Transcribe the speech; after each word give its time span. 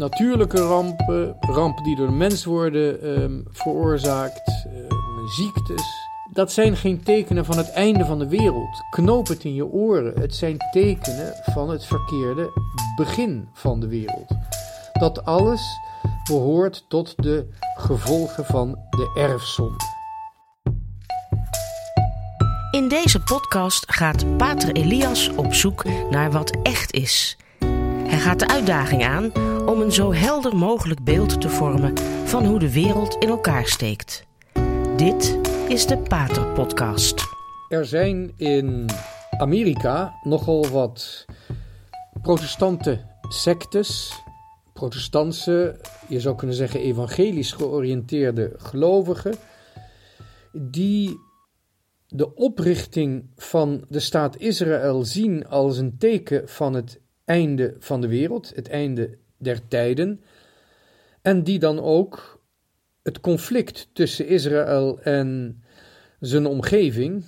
natuurlijke 0.00 0.60
rampen, 0.60 1.36
rampen 1.40 1.84
die 1.84 1.96
door 1.96 2.06
de 2.06 2.12
mens 2.12 2.44
worden 2.44 3.02
ehm, 3.02 3.40
veroorzaakt, 3.50 4.66
ehm, 4.66 5.26
ziektes. 5.26 6.08
Dat 6.32 6.52
zijn 6.52 6.76
geen 6.76 7.02
tekenen 7.02 7.44
van 7.44 7.56
het 7.56 7.70
einde 7.70 8.04
van 8.04 8.18
de 8.18 8.28
wereld. 8.28 8.84
Knoop 8.90 9.28
het 9.28 9.44
in 9.44 9.54
je 9.54 9.66
oren. 9.66 10.20
Het 10.20 10.34
zijn 10.34 10.56
tekenen 10.70 11.34
van 11.52 11.70
het 11.70 11.84
verkeerde 11.84 12.50
begin 12.96 13.48
van 13.52 13.80
de 13.80 13.88
wereld. 13.88 14.28
Dat 14.92 15.24
alles 15.24 15.80
behoort 16.28 16.84
tot 16.88 17.14
de 17.16 17.48
gevolgen 17.74 18.44
van 18.44 18.78
de 18.90 19.12
erfzonde. 19.14 19.84
In 22.70 22.88
deze 22.88 23.20
podcast 23.20 23.92
gaat 23.92 24.36
Pater 24.36 24.72
Elias 24.72 25.30
op 25.36 25.54
zoek 25.54 25.84
naar 26.10 26.30
wat 26.30 26.56
echt 26.62 26.92
is. 26.92 27.36
Hij 28.06 28.18
gaat 28.18 28.38
de 28.38 28.48
uitdaging 28.48 29.04
aan 29.04 29.32
om 29.70 29.80
een 29.80 29.92
zo 29.92 30.12
helder 30.12 30.56
mogelijk 30.56 31.04
beeld 31.04 31.40
te 31.40 31.48
vormen 31.48 31.98
van 32.24 32.46
hoe 32.46 32.58
de 32.58 32.72
wereld 32.72 33.16
in 33.18 33.28
elkaar 33.28 33.66
steekt. 33.66 34.24
Dit 34.96 35.38
is 35.68 35.86
de 35.86 35.98
Pater 35.98 36.46
Podcast. 36.46 37.20
Er 37.68 37.86
zijn 37.86 38.32
in 38.36 38.86
Amerika 39.38 40.14
nogal 40.22 40.68
wat 40.68 41.24
protestante 42.22 43.00
sectes, 43.28 44.12
protestantse, 44.72 45.80
je 46.08 46.20
zou 46.20 46.36
kunnen 46.36 46.56
zeggen 46.56 46.80
evangelisch 46.80 47.52
georiënteerde 47.52 48.52
gelovigen, 48.56 49.34
die 50.52 51.18
de 52.06 52.34
oprichting 52.34 53.30
van 53.36 53.84
de 53.88 54.00
staat 54.00 54.36
Israël 54.36 55.04
zien 55.04 55.46
als 55.46 55.78
een 55.78 55.98
teken 55.98 56.48
van 56.48 56.74
het 56.74 57.00
einde 57.24 57.76
van 57.78 58.00
de 58.00 58.08
wereld, 58.08 58.52
het 58.54 58.68
einde 58.68 59.18
der 59.40 59.68
tijden, 59.68 60.20
en 61.22 61.42
die 61.42 61.58
dan 61.58 61.80
ook 61.80 62.40
het 63.02 63.20
conflict 63.20 63.88
tussen 63.92 64.26
Israël 64.26 65.00
en 65.00 65.62
zijn 66.20 66.46
omgeving, 66.46 67.24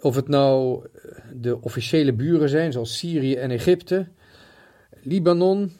of 0.00 0.14
het 0.14 0.28
nou 0.28 0.86
de 1.34 1.60
officiële 1.60 2.12
buren 2.12 2.48
zijn, 2.48 2.72
zoals 2.72 2.98
Syrië 2.98 3.34
en 3.34 3.50
Egypte, 3.50 4.08
Libanon, 5.02 5.72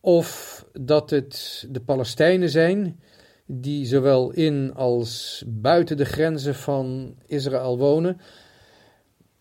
of 0.00 0.64
dat 0.72 1.10
het 1.10 1.66
de 1.70 1.80
Palestijnen 1.80 2.50
zijn, 2.50 3.00
die 3.46 3.86
zowel 3.86 4.30
in 4.30 4.74
als 4.74 5.42
buiten 5.46 5.96
de 5.96 6.04
grenzen 6.04 6.54
van 6.54 7.16
Israël 7.26 7.78
wonen, 7.78 8.20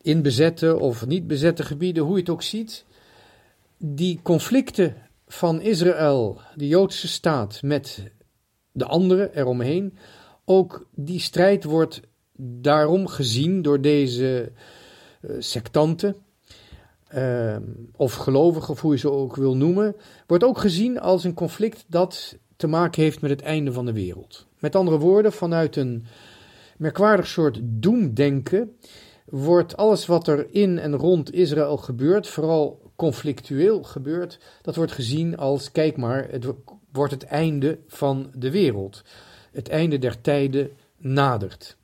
in 0.02 0.22
bezette 0.22 0.80
of 0.80 1.06
niet 1.06 1.28
bezette 1.28 1.64
gebieden, 1.64 2.04
hoe 2.04 2.14
je 2.14 2.20
het 2.20 2.30
ook 2.30 2.42
ziet, 2.42 2.86
die 3.86 4.20
conflicten 4.22 4.96
van 5.28 5.62
Israël, 5.62 6.40
de 6.56 6.68
Joodse 6.68 7.08
staat, 7.08 7.62
met 7.62 8.12
de 8.72 8.86
anderen 8.86 9.38
eromheen, 9.38 9.98
ook 10.46 10.88
die 10.96 11.20
strijd 11.20 11.64
wordt 11.64 12.02
daarom 12.62 13.08
gezien 13.08 13.62
door 13.62 13.82
deze 13.82 14.52
uh, 15.22 15.36
sectanten, 15.40 16.16
uh, 17.16 17.58
of 17.96 18.14
gelovigen, 18.14 18.70
of 18.70 18.82
hoe 18.82 18.92
je 18.92 19.00
ze 19.00 19.12
ook 19.12 19.36
wil 19.36 19.56
noemen, 19.56 19.96
wordt 20.28 20.44
ook 20.44 20.58
gezien 20.58 21.00
als 21.00 21.24
een 21.24 21.34
conflict 21.34 21.86
dat 21.88 22.38
te 22.56 22.68
maken 22.68 23.02
heeft 23.02 23.22
met 23.22 23.30
het 23.30 23.42
einde 23.42 23.74
van 23.74 23.86
de 23.86 23.94
wereld. 23.94 24.48
Met 24.60 24.76
andere 24.76 24.98
woorden, 24.98 25.34
vanuit 25.34 25.76
een 25.76 26.06
merkwaardig 26.78 27.28
soort 27.28 27.60
doemdenken 27.64 28.78
wordt 29.26 29.78
alles 29.78 30.06
wat 30.06 30.28
er 30.28 30.48
in 30.54 30.80
en 30.80 30.96
rond 30.96 31.34
Israël 31.34 31.78
gebeurt, 31.78 32.28
vooral 32.28 32.83
conflictueel 32.96 33.84
gebeurt, 33.84 34.40
dat 34.62 34.76
wordt 34.76 34.92
gezien 34.92 35.38
als, 35.38 35.72
kijk 35.72 35.98
maar, 35.98 36.28
het 36.30 36.46
wordt 36.92 37.14
het 37.14 37.24
einde 37.24 37.80
van 37.88 38.32
de 38.36 38.52
wereld. 38.52 39.02
Het 39.52 39.70
einde 39.70 39.98
der 39.98 40.22
tijden 40.22 40.72
nadert. 40.98 41.78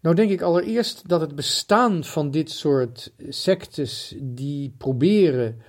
Nou 0.00 0.16
denk 0.16 0.30
ik 0.30 0.42
allereerst 0.42 1.08
dat 1.08 1.20
het 1.20 1.34
bestaan 1.34 2.04
van 2.04 2.30
dit 2.30 2.50
soort 2.50 3.12
sectes 3.28 4.14
die 4.20 4.74
proberen 4.78 5.62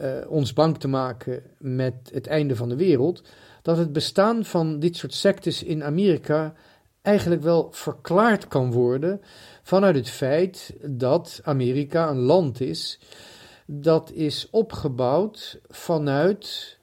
uh, 0.00 0.10
ons 0.28 0.52
bang 0.52 0.78
te 0.78 0.88
maken 0.88 1.42
met 1.58 1.94
het 2.12 2.26
einde 2.26 2.56
van 2.56 2.68
de 2.68 2.76
wereld, 2.76 3.22
dat 3.62 3.76
het 3.76 3.92
bestaan 3.92 4.44
van 4.44 4.78
dit 4.78 4.96
soort 4.96 5.14
sectes 5.14 5.62
in 5.62 5.84
Amerika 5.84 6.54
eigenlijk 7.02 7.42
wel 7.42 7.68
verklaard 7.70 8.48
kan 8.48 8.72
worden 8.72 9.20
vanuit 9.62 9.94
het 9.94 10.08
feit 10.08 10.74
dat 10.84 11.40
Amerika 11.42 12.08
een 12.08 12.20
land 12.20 12.60
is 12.60 12.98
dat 13.80 14.12
is 14.12 14.48
opgebouwd 14.50 15.60
vanuit 15.68 16.78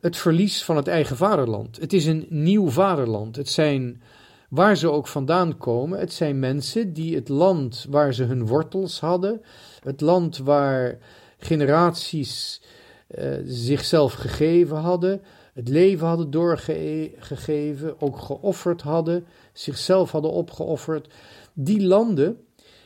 het 0.00 0.16
verlies 0.16 0.64
van 0.64 0.76
het 0.76 0.88
eigen 0.88 1.16
vaderland. 1.16 1.76
Het 1.80 1.92
is 1.92 2.06
een 2.06 2.26
nieuw 2.28 2.68
vaderland. 2.68 3.36
Het 3.36 3.48
zijn, 3.48 4.02
waar 4.48 4.76
ze 4.76 4.90
ook 4.90 5.06
vandaan 5.06 5.58
komen, 5.58 5.98
het 5.98 6.12
zijn 6.12 6.38
mensen 6.38 6.92
die 6.92 7.14
het 7.14 7.28
land 7.28 7.86
waar 7.88 8.14
ze 8.14 8.24
hun 8.24 8.46
wortels 8.46 9.00
hadden, 9.00 9.42
het 9.82 10.00
land 10.00 10.38
waar 10.38 10.98
generaties 11.38 12.62
uh, 13.08 13.34
zichzelf 13.44 14.12
gegeven 14.12 14.76
hadden, 14.76 15.22
het 15.54 15.68
leven 15.68 16.06
hadden 16.06 16.30
doorgegeven, 16.30 18.00
ook 18.00 18.18
geofferd 18.18 18.82
hadden, 18.82 19.26
zichzelf 19.52 20.10
hadden 20.10 20.30
opgeofferd. 20.30 21.12
Die 21.52 21.86
landen 21.86 22.38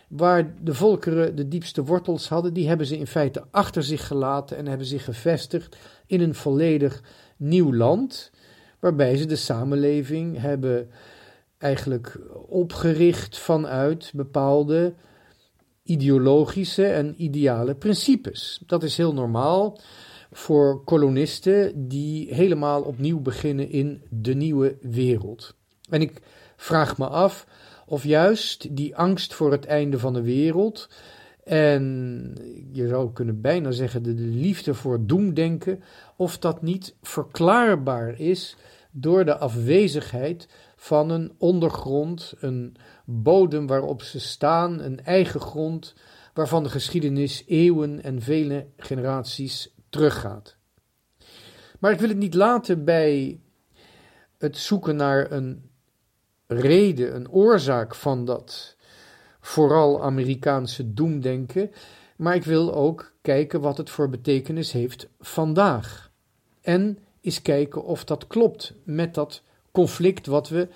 waar 0.08 0.54
de 0.62 0.74
volkeren 0.74 1.36
de 1.36 1.48
diepste 1.48 1.84
wortels 1.84 2.28
hadden, 2.28 2.52
die 2.52 2.68
hebben 2.68 2.86
ze 2.86 2.98
in 2.98 3.06
feite 3.06 3.44
achter 3.50 3.82
zich 3.82 4.06
gelaten 4.06 4.56
en 4.56 4.66
hebben 4.66 4.86
zich 4.86 5.04
gevestigd 5.04 5.76
in 6.06 6.20
een 6.20 6.34
volledig 6.34 7.02
nieuw 7.36 7.74
land, 7.74 8.30
waarbij 8.80 9.16
ze 9.16 9.26
de 9.26 9.36
samenleving 9.36 10.40
hebben 10.40 10.90
eigenlijk 11.58 12.18
opgericht 12.46 13.38
vanuit 13.38 14.12
bepaalde 14.14 14.94
ideologische 15.82 16.86
en 16.86 17.14
ideale 17.22 17.74
principes. 17.74 18.62
Dat 18.66 18.82
is 18.82 18.96
heel 18.96 19.14
normaal 19.14 19.80
voor 20.32 20.84
kolonisten 20.84 21.88
die 21.88 22.34
helemaal 22.34 22.82
opnieuw 22.82 23.20
beginnen 23.20 23.70
in 23.70 24.02
de 24.10 24.34
nieuwe 24.34 24.76
wereld. 24.80 25.54
En 25.90 26.00
ik 26.00 26.20
vraag 26.56 26.98
me 26.98 27.08
af 27.08 27.46
of 27.86 28.04
juist 28.04 28.76
die 28.76 28.96
angst 28.96 29.34
voor 29.34 29.52
het 29.52 29.64
einde 29.64 29.98
van 29.98 30.12
de 30.12 30.22
wereld 30.22 30.88
en 31.46 32.34
je 32.72 32.88
zou 32.88 33.12
kunnen 33.12 33.40
bijna 33.40 33.70
zeggen 33.70 34.02
de 34.02 34.14
liefde 34.14 34.74
voor 34.74 35.06
doemdenken, 35.06 35.82
of 36.16 36.38
dat 36.38 36.62
niet 36.62 36.94
verklaarbaar 37.02 38.20
is 38.20 38.56
door 38.90 39.24
de 39.24 39.36
afwezigheid 39.36 40.48
van 40.76 41.10
een 41.10 41.32
ondergrond, 41.38 42.34
een 42.40 42.76
bodem 43.04 43.66
waarop 43.66 44.02
ze 44.02 44.20
staan, 44.20 44.80
een 44.80 45.04
eigen 45.04 45.40
grond 45.40 45.94
waarvan 46.34 46.62
de 46.62 46.68
geschiedenis 46.68 47.44
eeuwen 47.46 48.02
en 48.02 48.22
vele 48.22 48.66
generaties 48.76 49.74
teruggaat. 49.88 50.56
Maar 51.78 51.92
ik 51.92 52.00
wil 52.00 52.08
het 52.08 52.18
niet 52.18 52.34
laten 52.34 52.84
bij 52.84 53.40
het 54.38 54.56
zoeken 54.56 54.96
naar 54.96 55.30
een 55.32 55.70
reden, 56.46 57.14
een 57.14 57.30
oorzaak 57.30 57.94
van 57.94 58.24
dat 58.24 58.76
vooral 59.40 60.02
Amerikaanse 60.02 60.92
doemdenken, 60.94 61.70
maar 62.16 62.34
ik 62.34 62.44
wil 62.44 62.74
ook 62.74 63.12
kijken 63.22 63.60
wat 63.60 63.76
het 63.76 63.90
voor 63.90 64.08
betekenis 64.08 64.72
heeft 64.72 65.08
vandaag. 65.20 66.10
En 66.60 66.98
eens 67.20 67.42
kijken 67.42 67.84
of 67.84 68.04
dat 68.04 68.26
klopt 68.26 68.74
met 68.84 69.14
dat 69.14 69.42
conflict 69.72 70.26
wat 70.26 70.48
we 70.48 70.68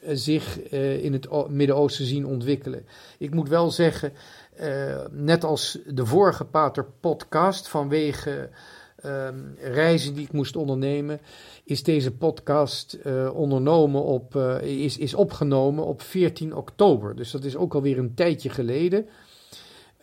eh, 0.00 0.10
zich 0.14 0.72
uh, 0.72 1.04
in 1.04 1.12
het 1.12 1.48
Midden-Oosten 1.48 2.04
zien 2.04 2.26
ontwikkelen. 2.26 2.86
Ik 3.18 3.34
moet 3.34 3.48
wel 3.48 3.70
zeggen, 3.70 4.12
uh, 4.60 5.04
net 5.10 5.44
als 5.44 5.78
de 5.86 6.06
vorige 6.06 6.44
Pater 6.44 6.86
podcast 7.00 7.68
vanwege 7.68 8.50
Ehm, 9.04 9.38
reizen 9.60 10.14
die 10.14 10.24
ik 10.24 10.32
moest 10.32 10.56
ondernemen, 10.56 11.20
is 11.64 11.82
deze 11.82 12.12
podcast 12.12 12.98
uh, 13.06 13.30
ondernomen 13.34 14.02
op, 14.02 14.34
uh, 14.34 14.62
is, 14.62 14.98
is 14.98 15.14
opgenomen 15.14 15.84
op 15.84 16.02
14 16.02 16.56
oktober. 16.56 17.16
Dus 17.16 17.30
dat 17.30 17.44
is 17.44 17.56
ook 17.56 17.74
alweer 17.74 17.98
een 17.98 18.14
tijdje 18.14 18.50
geleden. 18.50 19.06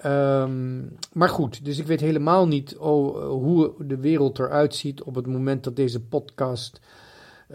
Um, 0.06 0.96
maar 1.14 1.30
goed, 1.30 1.66
dus 1.66 1.80
ik 1.80 1.88
weet 1.88 2.00
helemaal 2.00 2.48
niet 2.48 2.76
hoe 2.80 3.74
de 3.80 3.98
wereld 3.98 4.40
eruit 4.40 4.76
ziet 4.76 5.04
op 5.04 5.16
het 5.16 5.28
moment 5.28 5.64
dat 5.64 5.76
deze 5.76 6.02
podcast 6.02 6.80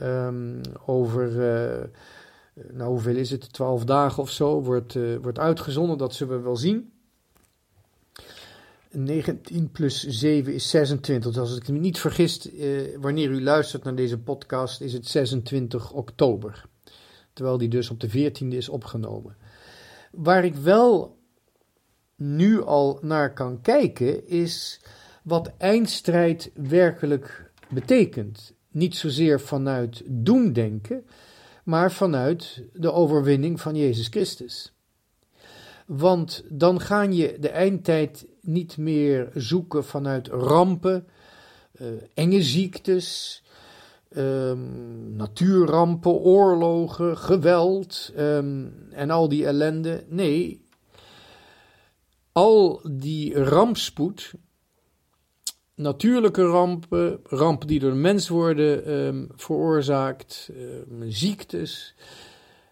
um, 0.03 0.61
over, 0.87 1.31
uh, 1.31 1.85
nou 2.73 2.91
hoeveel 2.91 3.17
is 3.17 3.31
het, 3.31 3.53
12 3.53 3.85
dagen 3.85 4.23
of 4.23 4.31
zo, 4.31 4.63
wordt, 4.63 4.99
wordt 5.23 5.39
uitgezonden. 5.39 5.99
Dat 5.99 6.15
zullen 6.15 6.37
we 6.37 6.43
wel 6.43 6.57
zien. 6.57 6.91
19 8.97 9.71
plus 9.71 10.07
7 10.07 10.55
is 10.55 10.71
26. 10.71 11.33
Dus 11.33 11.41
als 11.41 11.57
ik 11.57 11.69
me 11.69 11.79
niet 11.79 11.99
vergis, 11.99 12.51
eh, 12.51 12.69
wanneer 13.01 13.31
u 13.31 13.43
luistert 13.43 13.85
naar 13.85 13.95
deze 13.95 14.19
podcast, 14.19 14.81
is 14.81 14.93
het 14.93 15.07
26 15.07 15.93
oktober. 15.93 16.65
Terwijl 17.33 17.59
die 17.59 17.69
dus 17.69 17.91
op 17.91 18.01
de 18.01 18.09
14e 18.09 18.57
is 18.57 18.69
opgenomen. 18.69 19.37
Waar 20.11 20.45
ik 20.45 20.55
wel 20.55 21.19
nu 22.17 22.63
al 22.63 22.99
naar 23.03 23.33
kan 23.33 23.61
kijken, 23.61 24.29
is 24.29 24.81
wat 25.23 25.53
eindstrijd 25.59 26.51
werkelijk 26.55 27.51
betekent. 27.69 28.55
Niet 28.71 28.97
zozeer 28.97 29.41
vanuit 29.41 30.03
doemdenken, 30.07 31.05
maar 31.65 31.93
vanuit 31.93 32.63
de 32.73 32.93
overwinning 32.93 33.61
van 33.61 33.77
Jezus 33.77 34.07
Christus. 34.07 34.73
Want 35.87 36.45
dan 36.49 36.81
ga 36.81 37.03
je 37.03 37.37
de 37.41 37.49
eindtijd 37.49 38.27
niet 38.47 38.77
meer 38.77 39.31
zoeken 39.35 39.85
vanuit 39.85 40.29
rampen, 40.29 41.07
uh, 41.81 41.89
enge 42.15 42.43
ziektes, 42.43 43.43
um, 44.17 45.17
natuurrampen, 45.17 46.13
oorlogen, 46.13 47.19
geweld 47.19 48.13
um, 48.19 48.73
en 48.91 49.11
al 49.11 49.29
die 49.29 49.47
ellende. 49.47 50.05
Nee, 50.09 50.65
al 52.33 52.81
die 52.91 53.43
rampspoed, 53.43 54.33
natuurlijke 55.75 56.43
rampen, 56.43 57.21
rampen 57.25 57.67
die 57.67 57.79
door 57.79 57.91
de 57.91 57.97
mens 57.97 58.29
worden 58.29 58.93
um, 58.93 59.29
veroorzaakt, 59.35 60.51
ziektes, 61.09 61.95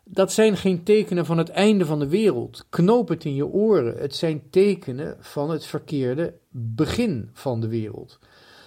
dat 0.04 0.32
zijn 0.32 0.56
geen 0.56 0.82
tekenen 0.82 1.26
van 1.26 1.38
het 1.38 1.48
einde 1.48 1.86
van 1.86 1.98
de 1.98 2.08
wereld. 2.08 2.66
Knoop 2.68 3.08
het 3.08 3.24
in 3.24 3.34
je 3.34 3.46
oren. 3.46 3.96
Het 3.98 4.14
zijn 4.14 4.50
tekenen 4.50 5.16
van 5.20 5.50
het 5.50 5.66
verkeerde 5.66 6.34
begin 6.50 7.30
van 7.32 7.60
de 7.60 7.68
wereld. 7.68 8.18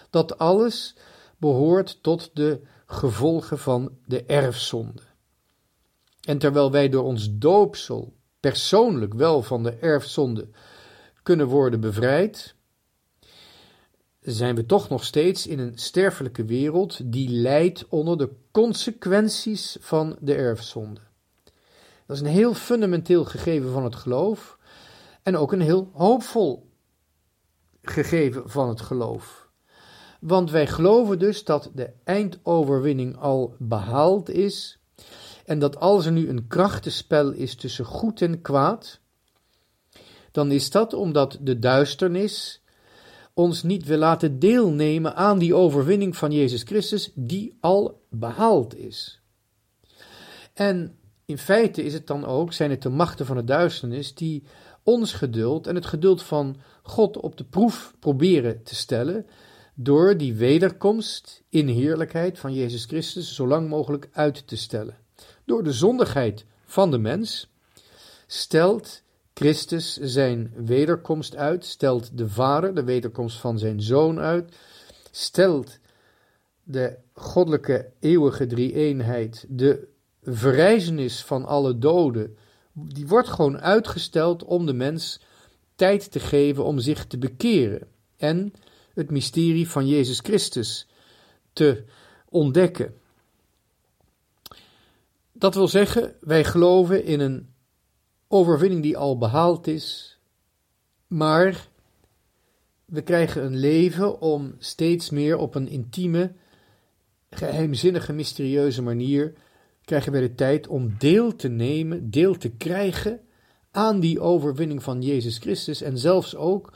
Dat 0.09 0.37
alles 0.37 0.95
behoort 1.37 2.03
tot 2.03 2.29
de 2.33 2.61
gevolgen 2.85 3.59
van 3.59 3.91
de 4.05 4.23
erfzonde. 4.23 5.01
En 6.21 6.37
terwijl 6.37 6.71
wij 6.71 6.89
door 6.89 7.03
ons 7.03 7.29
doopsel 7.31 8.13
persoonlijk 8.39 9.13
wel 9.13 9.41
van 9.41 9.63
de 9.63 9.71
erfzonde 9.71 10.47
kunnen 11.23 11.47
worden 11.47 11.79
bevrijd, 11.79 12.55
zijn 14.19 14.55
we 14.55 14.65
toch 14.65 14.89
nog 14.89 15.03
steeds 15.03 15.47
in 15.47 15.59
een 15.59 15.77
sterfelijke 15.77 16.45
wereld 16.45 17.11
die 17.11 17.29
lijdt 17.29 17.87
onder 17.87 18.17
de 18.17 18.29
consequenties 18.51 19.77
van 19.79 20.17
de 20.19 20.35
erfzonde. 20.35 21.06
Dat 22.07 22.15
is 22.15 22.21
een 22.21 22.29
heel 22.29 22.53
fundamenteel 22.53 23.25
gegeven 23.25 23.71
van 23.71 23.83
het 23.83 23.95
geloof 23.95 24.57
en 25.23 25.37
ook 25.37 25.51
een 25.51 25.61
heel 25.61 25.91
hoopvol 25.93 26.69
gegeven 27.81 28.49
van 28.49 28.69
het 28.69 28.81
geloof. 28.81 29.49
Want 30.19 30.51
wij 30.51 30.67
geloven 30.67 31.19
dus 31.19 31.43
dat 31.43 31.71
de 31.73 31.93
eindoverwinning 32.03 33.17
al 33.17 33.55
behaald 33.59 34.29
is 34.29 34.79
en 35.45 35.59
dat 35.59 35.79
als 35.79 36.05
er 36.05 36.11
nu 36.11 36.29
een 36.29 36.47
krachtenspel 36.47 37.31
is 37.31 37.55
tussen 37.55 37.85
goed 37.85 38.21
en 38.21 38.41
kwaad, 38.41 38.99
dan 40.31 40.51
is 40.51 40.71
dat 40.71 40.93
omdat 40.93 41.37
de 41.41 41.59
duisternis 41.59 42.63
ons 43.33 43.63
niet 43.63 43.85
wil 43.85 43.97
laten 43.97 44.39
deelnemen 44.39 45.15
aan 45.15 45.39
die 45.39 45.55
overwinning 45.55 46.17
van 46.17 46.31
Jezus 46.31 46.63
Christus, 46.63 47.11
die 47.15 47.57
al 47.59 48.01
behaald 48.09 48.75
is. 48.75 49.21
En 50.53 50.97
in 51.27 51.37
feite 51.37 51.83
is 51.83 51.93
het 51.93 52.07
dan 52.07 52.25
ook, 52.25 52.53
zijn 52.53 52.69
het 52.69 52.81
de 52.81 52.89
machten 52.89 53.25
van 53.25 53.35
de 53.35 53.43
duisternis 53.43 54.13
die 54.15 54.43
ons 54.83 55.13
geduld 55.13 55.67
en 55.67 55.75
het 55.75 55.85
geduld 55.85 56.23
van 56.23 56.57
God 56.83 57.17
op 57.17 57.37
de 57.37 57.43
proef 57.43 57.95
proberen 57.99 58.63
te 58.63 58.75
stellen 58.75 59.25
door 59.73 60.17
die 60.17 60.33
wederkomst 60.33 61.43
in 61.49 61.67
heerlijkheid 61.67 62.39
van 62.39 62.53
Jezus 62.53 62.85
Christus 62.85 63.35
zo 63.35 63.47
lang 63.47 63.69
mogelijk 63.69 64.09
uit 64.11 64.47
te 64.47 64.57
stellen. 64.57 64.97
Door 65.45 65.63
de 65.63 65.73
zondigheid 65.73 66.45
van 66.65 66.91
de 66.91 66.97
mens 66.97 67.49
stelt 68.27 69.01
Christus 69.33 69.97
zijn 69.97 70.53
wederkomst 70.55 71.35
uit, 71.35 71.65
stelt 71.65 72.17
de 72.17 72.29
Vader 72.29 72.75
de 72.75 72.83
wederkomst 72.83 73.37
van 73.37 73.59
zijn 73.59 73.81
Zoon 73.81 74.19
uit, 74.19 74.55
stelt 75.11 75.79
de 76.63 76.97
goddelijke 77.13 77.91
eeuwige 77.99 78.45
drie-eenheid 78.45 79.45
de 79.49 79.95
verrijzenis 80.35 81.23
van 81.23 81.45
alle 81.45 81.77
doden, 81.77 82.37
die 82.71 83.07
wordt 83.07 83.29
gewoon 83.29 83.59
uitgesteld 83.59 84.43
om 84.43 84.65
de 84.65 84.73
mens 84.73 85.21
tijd 85.75 86.11
te 86.11 86.19
geven 86.19 86.63
om 86.65 86.79
zich 86.79 87.05
te 87.05 87.17
bekeren 87.17 87.87
en 88.17 88.53
het 88.93 89.11
mysterie 89.11 89.69
van 89.69 89.87
Jezus 89.87 90.19
Christus 90.19 90.87
te 91.53 91.83
ontdekken. 92.29 92.95
Dat 95.31 95.55
wil 95.55 95.67
zeggen, 95.67 96.15
wij 96.19 96.43
geloven 96.43 97.03
in 97.03 97.19
een 97.19 97.49
overwinning 98.27 98.81
die 98.81 98.97
al 98.97 99.17
behaald 99.17 99.67
is, 99.67 100.17
maar 101.07 101.67
we 102.85 103.01
krijgen 103.01 103.43
een 103.43 103.57
leven 103.57 104.21
om 104.21 104.55
steeds 104.57 105.09
meer 105.09 105.37
op 105.37 105.55
een 105.55 105.67
intieme, 105.67 106.31
geheimzinnige, 107.29 108.13
mysterieuze 108.13 108.81
manier 108.81 109.33
krijgen 109.87 110.11
wij 110.11 110.21
de 110.21 110.35
tijd 110.35 110.67
om 110.67 110.95
deel 110.97 111.35
te 111.35 111.47
nemen, 111.47 112.09
deel 112.09 112.37
te 112.37 112.49
krijgen 112.49 113.19
aan 113.71 113.99
die 113.99 114.19
overwinning 114.19 114.83
van 114.83 115.01
Jezus 115.01 115.37
Christus 115.37 115.81
en 115.81 115.97
zelfs 115.97 116.35
ook 116.35 116.73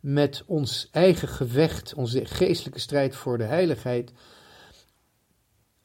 met 0.00 0.42
ons 0.46 0.88
eigen 0.90 1.28
gevecht, 1.28 1.94
onze 1.94 2.24
geestelijke 2.24 2.80
strijd 2.80 3.16
voor 3.16 3.38
de 3.38 3.44
heiligheid, 3.44 4.12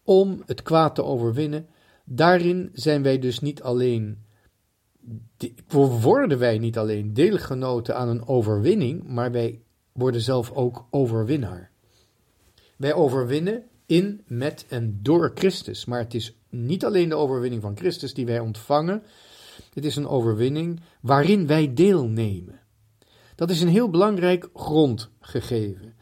om 0.04 0.44
het 0.46 0.62
kwaad 0.62 0.96
te 0.96 1.04
overwinnen. 1.04 1.68
Daarin 2.04 2.70
zijn 2.74 3.04
wij 3.04 3.20
dus 3.20 3.40
niet 3.40 3.62
alleen, 3.62 4.26
worden 6.00 6.40
wij 6.40 6.58
niet 6.58 6.78
alleen 6.78 7.14
deelgenoten 7.14 7.96
aan 7.96 8.10
een 8.10 8.28
overwinning, 8.28 9.04
maar 9.04 9.32
wij 9.32 9.62
worden 9.92 10.22
zelf 10.22 10.52
ook 10.52 10.88
overwinnaar. 10.90 11.72
Wij 12.78 12.94
overwinnen 12.94 13.64
in, 13.90 14.22
met 14.28 14.66
en 14.68 15.00
door 15.02 15.32
Christus. 15.36 15.86
Maar 15.86 16.00
het 16.00 16.14
is 16.14 16.36
niet 16.50 16.86
alleen 16.86 17.10
de 17.10 17.16
overwinning 17.16 17.62
van 17.62 17.78
Christus 17.78 18.14
die 18.14 18.26
wij 18.26 18.40
ontvangen, 18.40 19.04
het 19.74 19.86
is 19.86 19.96
een 19.96 20.08
overwinning 20.08 20.80
waarin 21.02 21.48
wij 21.48 21.74
deelnemen. 21.74 22.60
Dat 23.36 23.50
is 23.50 23.62
een 23.62 23.68
heel 23.68 23.90
belangrijk 23.90 24.50
grondgegeven. 24.54 25.94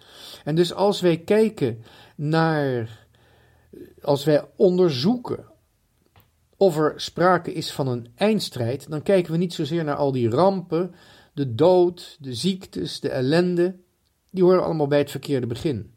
En 0.43 0.55
dus 0.55 0.73
als 0.73 1.01
wij 1.01 1.17
kijken 1.17 1.83
naar, 2.15 3.07
als 4.01 4.23
wij 4.23 4.45
onderzoeken 4.55 5.45
of 6.57 6.77
er 6.77 6.93
sprake 6.95 7.53
is 7.53 7.71
van 7.71 7.87
een 7.87 8.07
eindstrijd, 8.15 8.89
dan 8.89 9.03
kijken 9.03 9.31
we 9.31 9.37
niet 9.37 9.53
zozeer 9.53 9.83
naar 9.83 9.95
al 9.95 10.11
die 10.11 10.29
rampen, 10.29 10.95
de 11.33 11.55
dood, 11.55 12.17
de 12.19 12.33
ziektes, 12.33 12.99
de 12.99 13.09
ellende. 13.09 13.75
Die 14.31 14.43
horen 14.43 14.63
allemaal 14.63 14.87
bij 14.87 14.99
het 14.99 15.11
verkeerde 15.11 15.47
begin. 15.47 15.96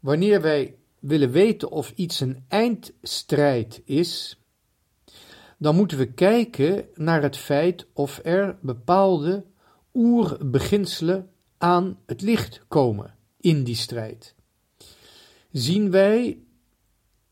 Wanneer 0.00 0.40
wij 0.40 0.76
willen 0.98 1.30
weten 1.30 1.70
of 1.70 1.92
iets 1.94 2.20
een 2.20 2.44
eindstrijd 2.48 3.82
is, 3.84 4.42
dan 5.58 5.76
moeten 5.76 5.98
we 5.98 6.12
kijken 6.12 6.86
naar 6.94 7.22
het 7.22 7.36
feit 7.36 7.86
of 7.92 8.20
er 8.22 8.58
bepaalde 8.60 9.44
oerbeginselen 9.94 11.30
aan 11.58 11.98
het 12.06 12.22
licht 12.22 12.62
komen 12.68 13.14
in 13.40 13.64
die 13.64 13.76
strijd. 13.76 14.34
Zien 15.52 15.90
wij 15.90 16.38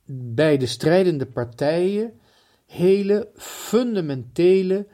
bij 0.06 0.56
de 0.56 0.66
strijdende 0.66 1.26
partijen 1.26 2.20
hele 2.66 3.28
fundamentele 3.34 4.86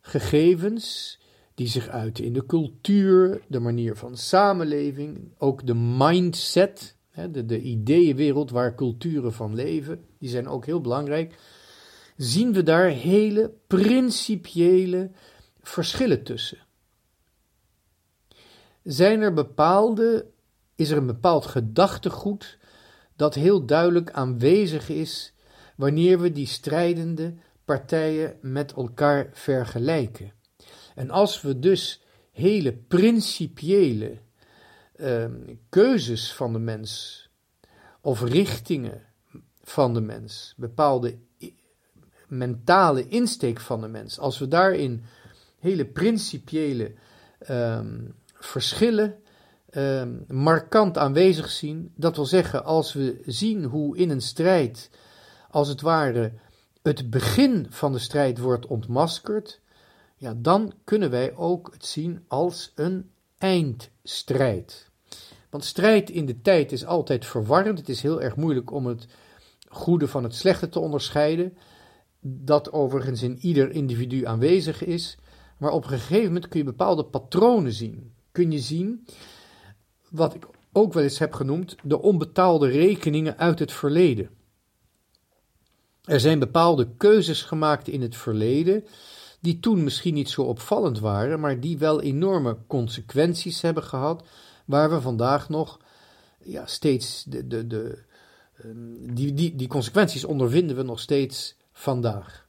gegevens 0.00 1.18
die 1.54 1.68
zich 1.68 1.88
uiten 1.88 2.24
in 2.24 2.32
de 2.32 2.46
cultuur, 2.46 3.42
de 3.48 3.60
manier 3.60 3.96
van 3.96 4.16
samenleving, 4.16 5.34
ook 5.38 5.66
de 5.66 5.74
mindset 5.74 6.96
de, 7.14 7.46
de 7.46 7.60
ideeënwereld 7.60 8.50
waar 8.50 8.74
culturen 8.74 9.32
van 9.32 9.54
leven, 9.54 10.04
die 10.18 10.28
zijn 10.28 10.48
ook 10.48 10.66
heel 10.66 10.80
belangrijk, 10.80 11.38
zien 12.16 12.52
we 12.52 12.62
daar 12.62 12.88
hele 12.88 13.52
principiële 13.66 15.10
verschillen 15.60 16.22
tussen. 16.22 16.58
Zijn 18.82 19.20
er 19.20 19.32
bepaalde, 19.32 20.26
is 20.74 20.90
er 20.90 20.96
een 20.96 21.06
bepaald 21.06 21.46
gedachtegoed 21.46 22.58
dat 23.16 23.34
heel 23.34 23.66
duidelijk 23.66 24.10
aanwezig 24.10 24.88
is 24.88 25.34
wanneer 25.76 26.20
we 26.20 26.32
die 26.32 26.46
strijdende 26.46 27.34
partijen 27.64 28.36
met 28.40 28.72
elkaar 28.72 29.30
vergelijken. 29.32 30.32
En 30.94 31.10
als 31.10 31.40
we 31.40 31.58
dus 31.58 32.02
hele 32.32 32.72
principiële 32.72 34.18
Ehm, 35.00 35.54
keuzes 35.68 36.32
van 36.32 36.52
de 36.52 36.58
mens 36.58 37.28
of 38.00 38.22
richtingen 38.22 39.02
van 39.62 39.94
de 39.94 40.00
mens, 40.00 40.54
bepaalde 40.56 41.18
mentale 42.28 43.08
insteek 43.08 43.60
van 43.60 43.80
de 43.80 43.88
mens, 43.88 44.18
als 44.18 44.38
we 44.38 44.48
daarin 44.48 45.04
hele 45.58 45.86
principiële 45.86 46.94
ehm, 47.38 47.98
verschillen 48.34 49.18
ehm, 49.70 50.14
markant 50.28 50.98
aanwezig 50.98 51.48
zien, 51.48 51.92
dat 51.96 52.16
wil 52.16 52.26
zeggen, 52.26 52.64
als 52.64 52.92
we 52.92 53.22
zien 53.26 53.64
hoe 53.64 53.96
in 53.96 54.10
een 54.10 54.22
strijd, 54.22 54.90
als 55.50 55.68
het 55.68 55.80
ware, 55.80 56.32
het 56.82 57.10
begin 57.10 57.66
van 57.70 57.92
de 57.92 57.98
strijd 57.98 58.38
wordt 58.38 58.66
ontmaskerd, 58.66 59.60
ja, 60.16 60.34
dan 60.36 60.72
kunnen 60.84 61.10
wij 61.10 61.36
ook 61.36 61.70
het 61.72 61.86
zien 61.86 62.24
als 62.28 62.72
een 62.74 63.10
eindstrijd. 63.38 64.89
Want 65.50 65.64
strijd 65.64 66.10
in 66.10 66.26
de 66.26 66.40
tijd 66.40 66.72
is 66.72 66.84
altijd 66.84 67.26
verwarrend. 67.26 67.78
Het 67.78 67.88
is 67.88 68.02
heel 68.02 68.22
erg 68.22 68.36
moeilijk 68.36 68.72
om 68.72 68.86
het 68.86 69.06
goede 69.68 70.08
van 70.08 70.22
het 70.22 70.34
slechte 70.34 70.68
te 70.68 70.78
onderscheiden. 70.78 71.56
Dat 72.20 72.72
overigens 72.72 73.22
in 73.22 73.38
ieder 73.38 73.70
individu 73.70 74.24
aanwezig 74.24 74.84
is. 74.84 75.18
Maar 75.58 75.70
op 75.70 75.82
een 75.82 75.90
gegeven 75.90 76.26
moment 76.26 76.48
kun 76.48 76.58
je 76.58 76.64
bepaalde 76.64 77.04
patronen 77.04 77.72
zien. 77.72 78.12
Kun 78.32 78.50
je 78.50 78.58
zien 78.58 79.06
wat 80.08 80.34
ik 80.34 80.46
ook 80.72 80.92
wel 80.92 81.02
eens 81.02 81.18
heb 81.18 81.32
genoemd 81.32 81.76
de 81.82 82.02
onbetaalde 82.02 82.68
rekeningen 82.68 83.38
uit 83.38 83.58
het 83.58 83.72
verleden. 83.72 84.30
Er 86.04 86.20
zijn 86.20 86.38
bepaalde 86.38 86.88
keuzes 86.96 87.42
gemaakt 87.42 87.88
in 87.88 88.02
het 88.02 88.16
verleden 88.16 88.84
die 89.40 89.60
toen 89.60 89.84
misschien 89.84 90.14
niet 90.14 90.30
zo 90.30 90.42
opvallend 90.42 90.98
waren, 90.98 91.40
maar 91.40 91.60
die 91.60 91.78
wel 91.78 92.00
enorme 92.00 92.56
consequenties 92.66 93.60
hebben 93.60 93.82
gehad, 93.82 94.24
waar 94.70 94.90
we 94.90 95.00
vandaag 95.00 95.48
nog 95.48 95.80
ja, 96.42 96.66
steeds 96.66 97.24
de, 97.24 97.46
de, 97.46 97.66
de, 97.66 97.98
ehm, 98.56 99.14
die, 99.14 99.34
die, 99.34 99.54
die 99.54 99.68
consequenties 99.68 100.24
ondervinden 100.24 100.76
we 100.76 100.82
nog 100.82 101.00
steeds 101.00 101.56
vandaag. 101.72 102.48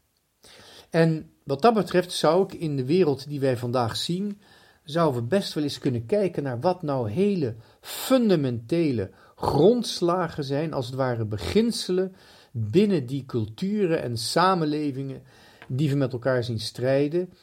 En 0.89 1.31
wat 1.43 1.61
dat 1.61 1.73
betreft 1.73 2.11
zou 2.11 2.43
ik 2.43 2.53
in 2.53 2.75
de 2.75 2.85
wereld 2.85 3.27
die 3.27 3.39
wij 3.39 3.57
vandaag 3.57 3.95
zien, 3.95 4.39
zouden 4.83 5.21
we 5.21 5.27
best 5.27 5.53
wel 5.53 5.63
eens 5.63 5.77
kunnen 5.77 6.05
kijken 6.05 6.43
naar 6.43 6.59
wat 6.59 6.81
nou 6.81 7.09
hele 7.09 7.55
fundamentele 7.81 9.09
grondslagen 9.35 10.43
zijn, 10.43 10.73
als 10.73 10.85
het 10.85 10.95
ware 10.95 11.25
beginselen 11.25 12.15
binnen 12.51 13.05
die 13.05 13.25
culturen 13.25 14.01
en 14.01 14.17
samenlevingen 14.17 15.23
die 15.67 15.89
we 15.89 15.95
met 15.95 16.13
elkaar 16.13 16.43
zien 16.43 16.59
strijden. 16.59 17.33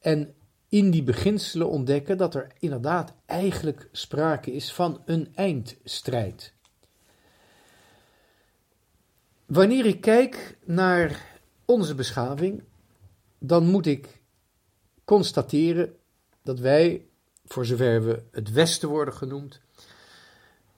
En 0.00 0.34
in 0.68 0.90
die 0.90 1.02
beginselen 1.02 1.68
ontdekken 1.68 2.16
dat 2.16 2.34
er 2.34 2.52
inderdaad 2.58 3.12
eigenlijk 3.26 3.88
sprake 3.92 4.52
is 4.52 4.72
van 4.72 5.02
een 5.04 5.34
eindstrijd. 5.34 6.52
Wanneer 9.46 9.86
ik 9.86 10.00
kijk 10.00 10.58
naar 10.64 11.38
onze 11.64 11.94
beschaving, 11.94 12.62
dan 13.38 13.66
moet 13.66 13.86
ik 13.86 14.22
constateren 15.04 15.96
dat 16.42 16.58
wij, 16.58 17.06
voor 17.44 17.66
zover 17.66 18.04
we 18.04 18.22
het 18.30 18.52
Westen 18.52 18.88
worden 18.88 19.14
genoemd, 19.14 19.60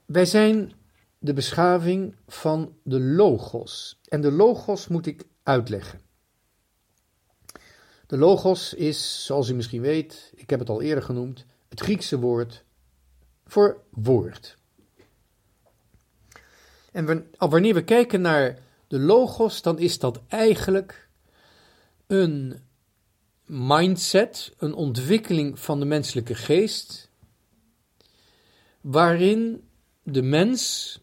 wij 0.07 0.25
zijn 0.25 0.73
de 1.19 1.33
beschaving 1.33 2.17
van 2.27 2.77
de 2.83 3.01
logos. 3.01 4.01
En 4.09 4.21
de 4.21 4.33
logos 4.33 4.89
moet 4.89 5.07
ik 5.07 5.25
uitleggen. 5.43 6.01
De 8.09 8.17
logos 8.17 8.75
is, 8.75 9.25
zoals 9.25 9.49
u 9.49 9.55
misschien 9.55 9.81
weet, 9.81 10.33
ik 10.35 10.51
heb 10.51 10.59
het 10.59 10.69
al 10.69 10.83
eerder 10.83 11.05
genoemd, 11.05 11.45
het 11.69 11.81
Griekse 11.81 12.19
woord 12.19 12.65
voor 13.47 13.83
woord. 13.91 14.57
En 16.93 17.29
wanneer 17.39 17.75
we 17.75 17.85
kijken 17.85 18.21
naar 18.21 18.59
de 18.87 18.99
logos, 18.99 19.63
dan 19.63 19.79
is 19.79 19.99
dat 19.99 20.21
eigenlijk 20.29 21.09
een 22.07 22.63
mindset, 23.47 24.55
een 24.59 24.75
ontwikkeling 24.75 25.59
van 25.59 25.79
de 25.79 25.87
menselijke 25.87 26.35
geest, 26.35 27.11
waarin 28.81 29.69
de 30.03 30.23
mens 30.23 31.01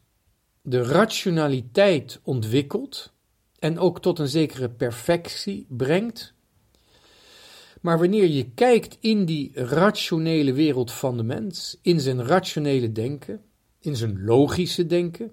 de 0.61 0.83
rationaliteit 0.83 2.19
ontwikkelt 2.23 3.13
en 3.59 3.79
ook 3.79 4.01
tot 4.01 4.19
een 4.19 4.27
zekere 4.27 4.69
perfectie 4.69 5.65
brengt. 5.69 6.34
Maar 7.85 7.99
wanneer 7.99 8.27
je 8.27 8.49
kijkt 8.49 8.97
in 8.99 9.25
die 9.25 9.51
rationele 9.53 10.53
wereld 10.53 10.91
van 10.91 11.17
de 11.17 11.23
mens, 11.23 11.77
in 11.81 11.99
zijn 11.99 12.23
rationele 12.23 12.91
denken, 12.91 13.41
in 13.79 13.95
zijn 13.95 14.23
logische 14.23 14.85
denken, 14.85 15.31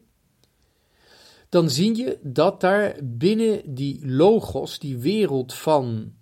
dan 1.48 1.70
zie 1.70 1.96
je 1.96 2.18
dat 2.22 2.60
daar 2.60 2.96
binnen 3.02 3.74
die 3.74 4.06
logos, 4.06 4.78
die 4.78 4.98
wereld 4.98 5.54
van 5.54 6.12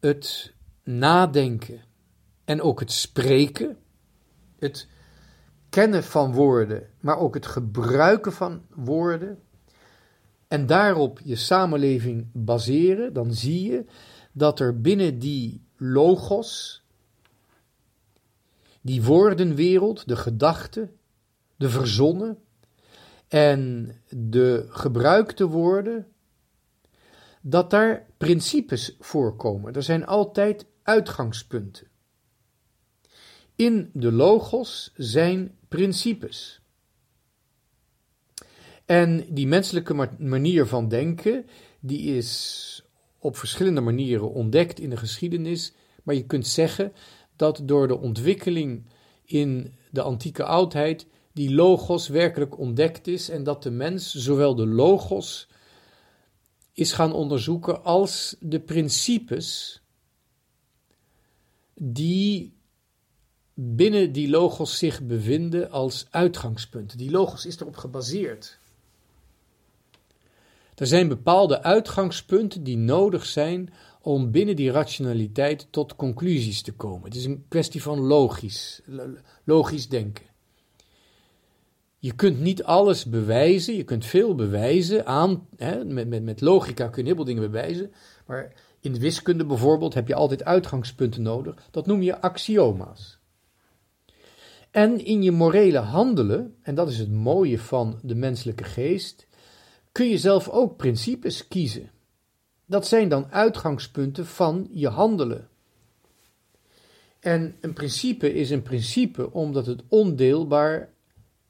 het 0.00 0.54
nadenken 0.84 1.80
en 2.44 2.60
ook 2.60 2.80
het 2.80 2.92
spreken, 2.92 3.76
het 4.58 4.88
kennen 5.68 6.04
van 6.04 6.32
woorden, 6.32 6.90
maar 7.00 7.18
ook 7.18 7.34
het 7.34 7.46
gebruiken 7.46 8.32
van 8.32 8.62
woorden, 8.74 9.38
en 10.48 10.66
daarop 10.66 11.20
je 11.24 11.36
samenleving 11.36 12.26
baseren, 12.32 13.12
dan 13.12 13.32
zie 13.32 13.70
je 13.70 13.84
dat 14.36 14.60
er 14.60 14.80
binnen 14.80 15.18
die 15.18 15.64
logos, 15.76 16.82
die 18.80 19.02
woordenwereld, 19.02 20.08
de 20.08 20.16
gedachte, 20.16 20.90
de 21.56 21.70
verzonnen 21.70 22.38
en 23.28 23.92
de 24.08 24.66
gebruikte 24.68 25.46
woorden, 25.46 26.06
dat 27.40 27.70
daar 27.70 28.06
principes 28.16 28.96
voorkomen. 29.00 29.74
Er 29.74 29.82
zijn 29.82 30.06
altijd 30.06 30.66
uitgangspunten. 30.82 31.86
In 33.54 33.90
de 33.92 34.12
logos 34.12 34.92
zijn 34.96 35.58
principes. 35.68 36.60
En 38.84 39.34
die 39.34 39.46
menselijke 39.46 40.08
manier 40.18 40.66
van 40.66 40.88
denken, 40.88 41.46
die 41.80 42.16
is 42.16 42.85
op 43.26 43.36
verschillende 43.36 43.80
manieren 43.80 44.32
ontdekt 44.32 44.80
in 44.80 44.90
de 44.90 44.96
geschiedenis, 44.96 45.72
maar 46.02 46.14
je 46.14 46.26
kunt 46.26 46.46
zeggen 46.46 46.92
dat 47.36 47.60
door 47.64 47.88
de 47.88 47.98
ontwikkeling 47.98 48.86
in 49.24 49.74
de 49.90 50.02
antieke 50.02 50.44
oudheid 50.44 51.06
die 51.32 51.54
logos 51.54 52.08
werkelijk 52.08 52.58
ontdekt 52.58 53.06
is 53.06 53.28
en 53.28 53.42
dat 53.42 53.62
de 53.62 53.70
mens 53.70 54.14
zowel 54.14 54.54
de 54.54 54.66
logos 54.66 55.48
is 56.72 56.92
gaan 56.92 57.12
onderzoeken 57.12 57.84
als 57.84 58.36
de 58.40 58.60
principes 58.60 59.80
die 61.74 62.54
binnen 63.54 64.12
die 64.12 64.28
logos 64.28 64.78
zich 64.78 65.02
bevinden 65.02 65.70
als 65.70 66.06
uitgangspunt. 66.10 66.98
Die 66.98 67.10
logos 67.10 67.46
is 67.46 67.60
erop 67.60 67.76
gebaseerd. 67.76 68.58
Er 70.76 70.86
zijn 70.86 71.08
bepaalde 71.08 71.62
uitgangspunten 71.62 72.62
die 72.62 72.76
nodig 72.76 73.26
zijn 73.26 73.72
om 74.00 74.30
binnen 74.30 74.56
die 74.56 74.70
rationaliteit 74.70 75.66
tot 75.70 75.96
conclusies 75.96 76.62
te 76.62 76.72
komen. 76.72 77.04
Het 77.04 77.14
is 77.14 77.24
een 77.24 77.44
kwestie 77.48 77.82
van 77.82 77.98
logisch, 77.98 78.82
logisch 79.44 79.88
denken. 79.88 80.24
Je 81.98 82.12
kunt 82.12 82.40
niet 82.40 82.64
alles 82.64 83.04
bewijzen, 83.04 83.76
je 83.76 83.84
kunt 83.84 84.04
veel 84.04 84.34
bewijzen 84.34 85.06
aan, 85.06 85.46
hè, 85.56 85.84
met, 85.84 86.08
met, 86.08 86.22
met 86.22 86.40
logica 86.40 86.88
kun 86.88 87.02
je 87.02 87.06
heel 87.06 87.16
veel 87.16 87.24
dingen 87.24 87.50
bewijzen, 87.50 87.92
maar 88.26 88.52
in 88.80 88.92
de 88.92 89.00
wiskunde 89.00 89.46
bijvoorbeeld 89.46 89.94
heb 89.94 90.08
je 90.08 90.14
altijd 90.14 90.44
uitgangspunten 90.44 91.22
nodig, 91.22 91.68
dat 91.70 91.86
noem 91.86 92.02
je 92.02 92.20
axioma's. 92.20 93.18
En 94.70 95.04
in 95.04 95.22
je 95.22 95.30
morele 95.30 95.78
handelen, 95.78 96.56
en 96.62 96.74
dat 96.74 96.88
is 96.88 96.98
het 96.98 97.10
mooie 97.10 97.58
van 97.58 97.98
de 98.02 98.14
menselijke 98.14 98.64
geest, 98.64 99.26
kun 99.96 100.08
je 100.08 100.18
zelf 100.18 100.48
ook 100.48 100.76
principes 100.76 101.48
kiezen. 101.48 101.90
Dat 102.66 102.86
zijn 102.86 103.08
dan 103.08 103.32
uitgangspunten 103.32 104.26
van 104.26 104.68
je 104.70 104.88
handelen. 104.88 105.48
En 107.20 107.56
een 107.60 107.72
principe 107.72 108.34
is 108.34 108.50
een 108.50 108.62
principe 108.62 109.32
omdat 109.32 109.66
het 109.66 109.82
ondeelbaar, 109.88 110.92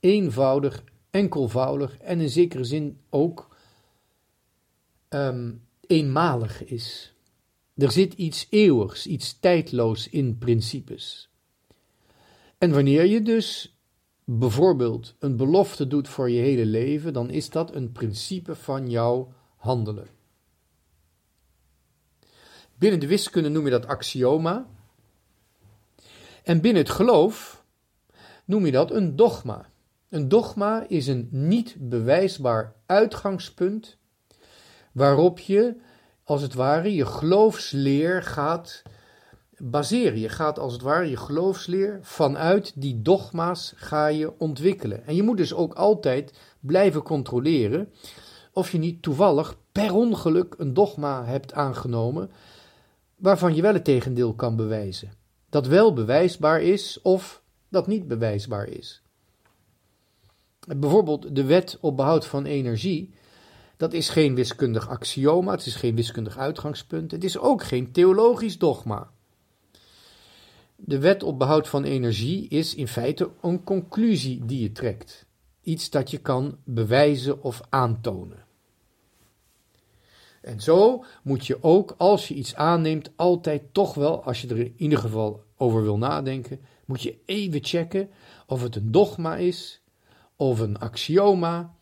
eenvoudig, 0.00 0.84
enkelvoudig 1.10 1.98
en 1.98 2.20
in 2.20 2.28
zekere 2.28 2.64
zin 2.64 2.98
ook 3.10 3.56
um, 5.08 5.62
eenmalig 5.80 6.64
is. 6.64 7.14
Er 7.76 7.92
zit 7.92 8.12
iets 8.12 8.46
eeuwigs, 8.50 9.06
iets 9.06 9.38
tijdloos 9.38 10.08
in 10.08 10.38
principes. 10.38 11.28
En 12.58 12.70
wanneer 12.70 13.06
je 13.06 13.22
dus 13.22 13.75
bijvoorbeeld 14.28 15.14
een 15.18 15.36
belofte 15.36 15.86
doet 15.86 16.08
voor 16.08 16.30
je 16.30 16.40
hele 16.40 16.66
leven, 16.66 17.12
dan 17.12 17.30
is 17.30 17.50
dat 17.50 17.74
een 17.74 17.92
principe 17.92 18.54
van 18.54 18.90
jouw 18.90 19.32
handelen. 19.56 20.06
Binnen 22.78 23.00
de 23.00 23.06
wiskunde 23.06 23.48
noem 23.48 23.64
je 23.64 23.70
dat 23.70 23.86
axioma. 23.86 24.66
En 26.42 26.60
binnen 26.60 26.82
het 26.82 26.92
geloof 26.92 27.64
noem 28.44 28.66
je 28.66 28.72
dat 28.72 28.90
een 28.90 29.16
dogma. 29.16 29.70
Een 30.08 30.28
dogma 30.28 30.84
is 30.88 31.06
een 31.06 31.28
niet 31.30 31.76
bewijsbaar 31.78 32.74
uitgangspunt 32.86 33.98
waarop 34.92 35.38
je, 35.38 35.76
als 36.24 36.42
het 36.42 36.54
ware, 36.54 36.94
je 36.94 37.06
geloofsleer 37.06 38.22
gaat 38.22 38.82
baseren. 39.58 40.18
Je 40.18 40.28
gaat 40.28 40.58
als 40.58 40.72
het 40.72 40.82
ware 40.82 41.10
je 41.10 41.16
geloofsleer 41.16 41.98
vanuit 42.02 42.72
die 42.74 43.02
dogma's 43.02 43.72
ga 43.76 44.06
je 44.06 44.38
ontwikkelen. 44.38 45.06
En 45.06 45.14
je 45.14 45.22
moet 45.22 45.36
dus 45.36 45.54
ook 45.54 45.74
altijd 45.74 46.38
blijven 46.60 47.02
controleren 47.02 47.92
of 48.52 48.72
je 48.72 48.78
niet 48.78 49.02
toevallig 49.02 49.56
per 49.72 49.94
ongeluk 49.94 50.54
een 50.58 50.74
dogma 50.74 51.24
hebt 51.24 51.52
aangenomen 51.52 52.30
waarvan 53.16 53.54
je 53.54 53.62
wel 53.62 53.72
het 53.72 53.84
tegendeel 53.84 54.34
kan 54.34 54.56
bewijzen. 54.56 55.12
dat 55.48 55.66
wel 55.66 55.92
bewijsbaar 55.92 56.62
is 56.62 57.00
of 57.02 57.42
dat 57.68 57.86
niet 57.86 58.08
bewijsbaar 58.08 58.68
is. 58.68 59.02
Bijvoorbeeld 60.76 61.36
de 61.36 61.44
wet 61.44 61.78
op 61.80 61.96
behoud 61.96 62.26
van 62.26 62.44
energie, 62.44 63.14
dat 63.76 63.92
is 63.92 64.08
geen 64.08 64.34
wiskundig 64.34 64.88
axioma, 64.88 65.52
het 65.52 65.66
is 65.66 65.74
geen 65.74 65.94
wiskundig 65.94 66.38
uitgangspunt, 66.38 67.10
het 67.10 67.24
is 67.24 67.38
ook 67.38 67.62
geen 67.62 67.92
theologisch 67.92 68.58
dogma. 68.58 69.10
De 70.76 70.98
wet 70.98 71.22
op 71.22 71.38
behoud 71.38 71.68
van 71.68 71.84
energie 71.84 72.48
is 72.48 72.74
in 72.74 72.88
feite 72.88 73.30
een 73.42 73.64
conclusie 73.64 74.44
die 74.44 74.62
je 74.62 74.72
trekt. 74.72 75.26
Iets 75.62 75.90
dat 75.90 76.10
je 76.10 76.18
kan 76.18 76.58
bewijzen 76.64 77.42
of 77.42 77.60
aantonen. 77.68 78.44
En 80.40 80.60
zo 80.60 81.04
moet 81.22 81.46
je 81.46 81.62
ook 81.62 81.94
als 81.98 82.28
je 82.28 82.34
iets 82.34 82.54
aanneemt, 82.54 83.10
altijd 83.16 83.62
toch 83.72 83.94
wel, 83.94 84.24
als 84.24 84.40
je 84.40 84.48
er 84.48 84.58
in 84.58 84.74
ieder 84.76 84.98
geval 84.98 85.42
over 85.56 85.82
wil 85.82 85.98
nadenken, 85.98 86.60
moet 86.84 87.02
je 87.02 87.18
even 87.24 87.64
checken 87.64 88.10
of 88.46 88.62
het 88.62 88.76
een 88.76 88.90
dogma 88.90 89.36
is, 89.36 89.80
of 90.36 90.60
een 90.60 90.78
axioma, 90.78 91.74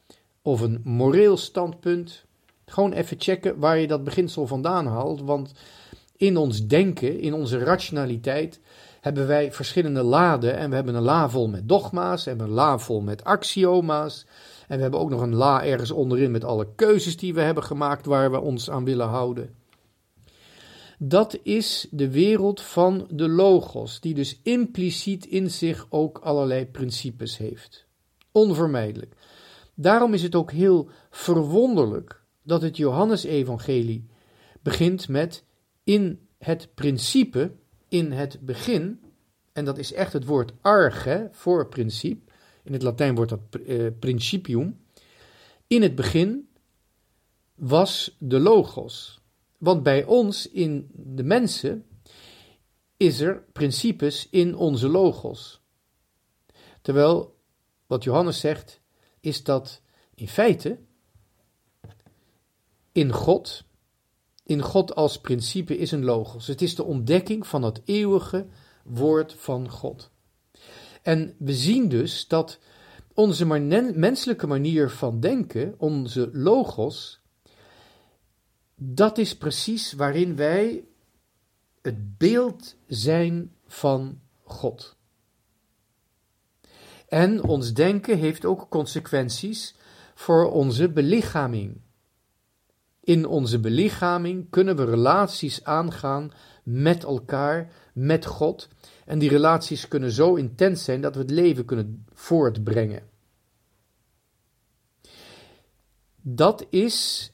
of 0.42 0.60
een 0.60 0.80
moreel 0.84 1.36
standpunt. 1.36 2.24
Gewoon 2.66 2.92
even 2.92 3.20
checken 3.20 3.58
waar 3.58 3.78
je 3.78 3.86
dat 3.86 4.04
beginsel 4.04 4.46
vandaan 4.46 4.86
haalt, 4.86 5.20
want 5.20 5.52
in 6.16 6.36
ons 6.36 6.66
denken, 6.66 7.20
in 7.20 7.34
onze 7.34 7.58
rationaliteit, 7.58 8.60
hebben 9.00 9.26
wij 9.26 9.52
verschillende 9.52 10.02
laden. 10.02 10.56
En 10.56 10.68
we 10.68 10.74
hebben 10.74 10.94
een 10.94 11.02
la 11.02 11.28
vol 11.28 11.48
met 11.48 11.68
dogma's, 11.68 12.26
en 12.26 12.40
een 12.40 12.50
la 12.50 12.78
vol 12.78 13.00
met 13.00 13.24
axioma's. 13.24 14.26
En 14.68 14.76
we 14.76 14.82
hebben 14.82 15.00
ook 15.00 15.10
nog 15.10 15.20
een 15.20 15.34
la 15.34 15.64
ergens 15.64 15.90
onderin 15.90 16.30
met 16.30 16.44
alle 16.44 16.68
keuzes 16.74 17.16
die 17.16 17.34
we 17.34 17.40
hebben 17.40 17.64
gemaakt 17.64 18.06
waar 18.06 18.30
we 18.30 18.40
ons 18.40 18.70
aan 18.70 18.84
willen 18.84 19.08
houden. 19.08 19.54
Dat 20.98 21.38
is 21.42 21.86
de 21.90 22.10
wereld 22.10 22.60
van 22.60 23.06
de 23.10 23.28
logos, 23.28 24.00
die 24.00 24.14
dus 24.14 24.40
impliciet 24.42 25.26
in 25.26 25.50
zich 25.50 25.86
ook 25.88 26.18
allerlei 26.18 26.66
principes 26.66 27.36
heeft. 27.36 27.86
Onvermijdelijk. 28.32 29.14
Daarom 29.74 30.14
is 30.14 30.22
het 30.22 30.34
ook 30.34 30.52
heel 30.52 30.88
verwonderlijk 31.10 32.20
dat 32.42 32.62
het 32.62 32.76
Johannesevangelie 32.76 34.06
begint 34.62 35.08
met 35.08 35.44
in 35.84 36.28
het 36.38 36.74
principe 36.74 37.52
in 37.88 38.12
het 38.12 38.40
begin, 38.40 39.00
en 39.52 39.64
dat 39.64 39.78
is 39.78 39.92
echt 39.92 40.12
het 40.12 40.24
woord 40.24 40.52
arge 40.60 41.28
voor 41.32 41.68
principe, 41.68 42.32
in 42.62 42.72
het 42.72 42.82
Latijn 42.82 43.14
wordt 43.14 43.30
dat 43.30 43.40
uh, 43.66 43.90
principium, 43.98 44.80
in 45.66 45.82
het 45.82 45.94
begin 45.94 46.48
was 47.54 48.16
de 48.18 48.40
logos. 48.40 49.22
Want 49.58 49.82
bij 49.82 50.04
ons, 50.04 50.50
in 50.50 50.90
de 50.92 51.22
mensen, 51.22 51.86
is 52.96 53.20
er 53.20 53.44
principes 53.52 54.28
in 54.30 54.56
onze 54.56 54.88
logos. 54.88 55.60
Terwijl 56.82 57.38
wat 57.86 58.04
Johannes 58.04 58.40
zegt, 58.40 58.80
is 59.20 59.42
dat 59.42 59.82
in 60.14 60.28
feite 60.28 60.78
in 62.92 63.12
God 63.12 63.64
in 64.44 64.62
God 64.62 64.94
als 64.94 65.20
principe 65.20 65.78
is 65.78 65.90
een 65.90 66.04
logos. 66.04 66.46
Het 66.46 66.62
is 66.62 66.74
de 66.74 66.84
ontdekking 66.84 67.46
van 67.46 67.62
het 67.62 67.80
eeuwige 67.84 68.46
woord 68.84 69.34
van 69.38 69.70
God. 69.70 70.10
En 71.02 71.34
we 71.38 71.54
zien 71.54 71.88
dus 71.88 72.28
dat 72.28 72.58
onze 73.14 73.46
menselijke 73.94 74.46
manier 74.46 74.90
van 74.90 75.20
denken, 75.20 75.74
onze 75.78 76.30
logos, 76.32 77.20
dat 78.74 79.18
is 79.18 79.36
precies 79.36 79.92
waarin 79.92 80.36
wij 80.36 80.84
het 81.82 82.18
beeld 82.18 82.74
zijn 82.86 83.52
van 83.66 84.20
God. 84.42 84.96
En 87.08 87.42
ons 87.42 87.72
denken 87.72 88.18
heeft 88.18 88.44
ook 88.44 88.68
consequenties 88.68 89.74
voor 90.14 90.50
onze 90.50 90.88
belichaming. 90.88 91.80
In 93.04 93.26
onze 93.26 93.60
belichaming 93.60 94.46
kunnen 94.50 94.76
we 94.76 94.84
relaties 94.84 95.64
aangaan 95.64 96.32
met 96.62 97.04
elkaar, 97.04 97.72
met 97.92 98.26
God. 98.26 98.68
En 99.04 99.18
die 99.18 99.28
relaties 99.28 99.88
kunnen 99.88 100.10
zo 100.10 100.34
intens 100.34 100.84
zijn 100.84 101.00
dat 101.00 101.14
we 101.14 101.20
het 101.20 101.30
leven 101.30 101.64
kunnen 101.64 102.06
voortbrengen. 102.12 103.02
Dat 106.20 106.66
is 106.70 107.30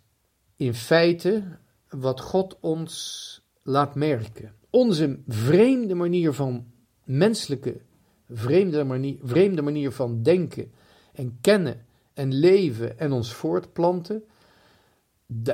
in 0.57 0.75
feite 0.75 1.59
wat 1.89 2.21
God 2.21 2.57
ons 2.61 3.43
laat 3.63 3.95
merken. 3.95 4.55
Onze 4.71 5.19
vreemde 5.27 5.95
manier 5.95 6.33
van 6.33 6.67
menselijke, 7.05 7.81
vreemde 8.29 8.85
manier, 8.85 9.19
vreemde 9.23 9.63
manier 9.63 9.93
van 9.93 10.23
denken 10.23 10.73
en 11.13 11.39
kennen 11.41 11.87
en 12.15 12.35
leven 12.35 12.99
en 12.99 13.13
ons 13.13 13.33
voortplanten 13.33 14.25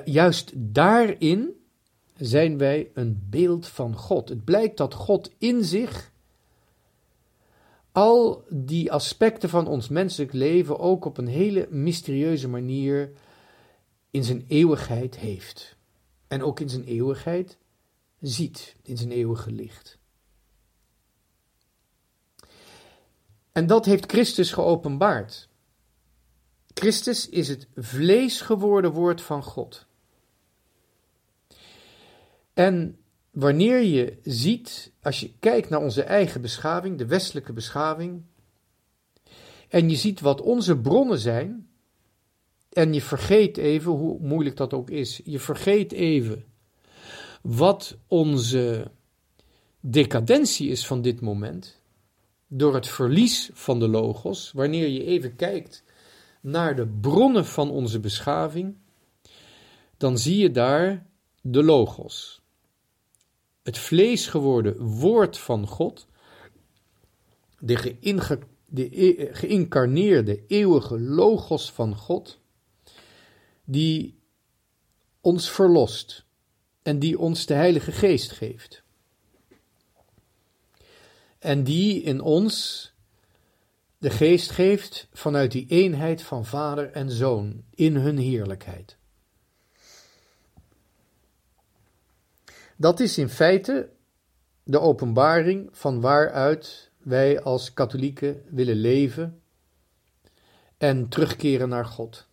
juist 0.04 0.52
daarin 0.54 1.50
zijn 2.16 2.58
wij 2.58 2.90
een 2.94 3.26
beeld 3.30 3.66
van 3.66 3.96
God. 3.96 4.28
Het 4.28 4.44
blijkt 4.44 4.76
dat 4.76 4.94
God 4.94 5.30
in 5.38 5.64
zich 5.64 6.12
al 7.92 8.44
die 8.50 8.92
aspecten 8.92 9.48
van 9.48 9.66
ons 9.66 9.88
menselijk 9.88 10.32
leven 10.32 10.78
ook 10.78 11.04
op 11.04 11.18
een 11.18 11.26
hele 11.26 11.66
mysterieuze 11.70 12.48
manier 12.48 13.12
in 14.10 14.24
zijn 14.24 14.44
eeuwigheid 14.48 15.16
heeft. 15.16 15.76
En 16.28 16.42
ook 16.42 16.60
in 16.60 16.68
zijn 16.68 16.84
eeuwigheid 16.84 17.58
ziet, 18.20 18.76
in 18.82 18.96
zijn 18.96 19.10
eeuwige 19.10 19.50
licht. 19.50 19.98
En 23.52 23.66
dat 23.66 23.84
heeft 23.84 24.10
Christus 24.12 24.52
geopenbaard. 24.52 25.45
Christus 26.78 27.28
is 27.28 27.48
het 27.48 27.68
vlees 27.76 28.40
geworden 28.40 28.92
woord 28.92 29.22
van 29.22 29.42
God. 29.42 29.86
En 32.54 32.98
wanneer 33.30 33.82
je 33.82 34.18
ziet, 34.22 34.92
als 35.02 35.20
je 35.20 35.32
kijkt 35.40 35.68
naar 35.68 35.82
onze 35.82 36.02
eigen 36.02 36.40
beschaving, 36.40 36.98
de 36.98 37.06
westelijke 37.06 37.52
beschaving, 37.52 38.22
en 39.68 39.90
je 39.90 39.96
ziet 39.96 40.20
wat 40.20 40.40
onze 40.40 40.78
bronnen 40.78 41.18
zijn, 41.18 41.68
en 42.72 42.92
je 42.92 43.02
vergeet 43.02 43.56
even, 43.56 43.92
hoe 43.92 44.18
moeilijk 44.20 44.56
dat 44.56 44.74
ook 44.74 44.90
is, 44.90 45.20
je 45.24 45.38
vergeet 45.38 45.92
even 45.92 46.44
wat 47.42 47.96
onze 48.06 48.90
decadentie 49.80 50.68
is 50.68 50.86
van 50.86 51.02
dit 51.02 51.20
moment, 51.20 51.80
door 52.46 52.74
het 52.74 52.88
verlies 52.88 53.50
van 53.52 53.78
de 53.78 53.88
logos, 53.88 54.52
wanneer 54.52 54.88
je 54.88 55.04
even 55.04 55.36
kijkt 55.36 55.84
naar 56.46 56.76
de 56.76 56.86
bronnen 56.86 57.46
van 57.46 57.70
onze 57.70 58.00
beschaving, 58.00 58.76
dan 59.96 60.18
zie 60.18 60.38
je 60.38 60.50
daar 60.50 61.06
de 61.40 61.62
Logos. 61.62 62.40
Het 63.62 63.78
vlees 63.78 64.26
geworden 64.26 64.82
woord 64.82 65.38
van 65.38 65.66
God, 65.66 66.06
de, 67.58 67.96
de 68.66 69.04
e, 69.06 69.34
geïncarneerde 69.34 70.46
eeuwige 70.46 71.00
Logos 71.00 71.72
van 71.72 71.96
God, 71.96 72.38
die 73.64 74.18
ons 75.20 75.50
verlost 75.50 76.24
en 76.82 76.98
die 76.98 77.18
ons 77.18 77.46
de 77.46 77.54
Heilige 77.54 77.92
Geest 77.92 78.32
geeft. 78.32 78.82
En 81.38 81.64
die 81.64 82.02
in 82.02 82.20
ons 82.20 82.94
de 83.98 84.10
geest 84.10 84.50
geeft 84.50 85.08
vanuit 85.12 85.52
die 85.52 85.66
eenheid 85.68 86.22
van 86.22 86.44
vader 86.44 86.90
en 86.90 87.10
zoon 87.10 87.64
in 87.74 87.96
hun 87.96 88.18
heerlijkheid. 88.18 88.96
Dat 92.76 93.00
is 93.00 93.18
in 93.18 93.28
feite 93.28 93.90
de 94.62 94.80
openbaring 94.80 95.68
van 95.72 96.00
waaruit 96.00 96.90
wij 96.98 97.42
als 97.42 97.72
katholieken 97.72 98.42
willen 98.50 98.76
leven 98.76 99.42
en 100.76 101.08
terugkeren 101.08 101.68
naar 101.68 101.86
God. 101.86 102.26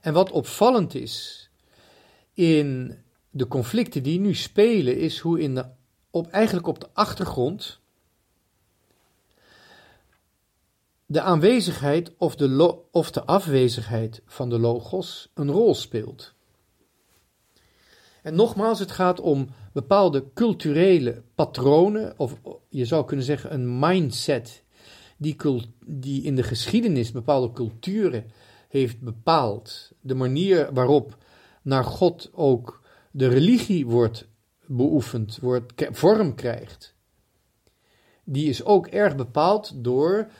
En 0.00 0.12
wat 0.12 0.30
opvallend 0.30 0.94
is 0.94 1.48
in 2.32 2.98
de 3.30 3.48
conflicten 3.48 4.02
die 4.02 4.20
nu 4.20 4.34
spelen, 4.34 4.96
is 4.96 5.18
hoe 5.18 5.40
in 5.40 5.54
de, 5.54 5.66
op, 6.10 6.26
eigenlijk 6.26 6.66
op 6.66 6.80
de 6.80 6.88
achtergrond 6.92 7.80
de 11.10 11.20
aanwezigheid 11.20 12.12
of 12.18 12.36
de, 12.36 12.78
of 12.90 13.10
de 13.10 13.24
afwezigheid 13.24 14.22
van 14.26 14.48
de 14.48 14.58
logos 14.58 15.30
een 15.34 15.50
rol 15.50 15.74
speelt. 15.74 16.34
En 18.22 18.34
nogmaals, 18.34 18.78
het 18.78 18.90
gaat 18.90 19.20
om 19.20 19.48
bepaalde 19.72 20.24
culturele 20.34 21.22
patronen, 21.34 22.14
of 22.16 22.40
je 22.68 22.84
zou 22.84 23.04
kunnen 23.04 23.24
zeggen 23.24 23.52
een 23.52 23.78
mindset, 23.78 24.64
die, 25.16 25.36
die 25.86 26.22
in 26.22 26.36
de 26.36 26.42
geschiedenis 26.42 27.12
bepaalde 27.12 27.52
culturen 27.52 28.30
heeft 28.68 29.00
bepaald. 29.00 29.92
De 30.00 30.14
manier 30.14 30.72
waarop 30.72 31.16
naar 31.62 31.84
God 31.84 32.30
ook 32.32 32.82
de 33.10 33.28
religie 33.28 33.86
wordt 33.86 34.28
beoefend 34.66 35.38
wordt, 35.40 35.72
vorm 35.90 36.34
krijgt, 36.34 36.96
die 38.24 38.48
is 38.48 38.64
ook 38.64 38.86
erg 38.86 39.16
bepaald 39.16 39.72
door 39.84 40.30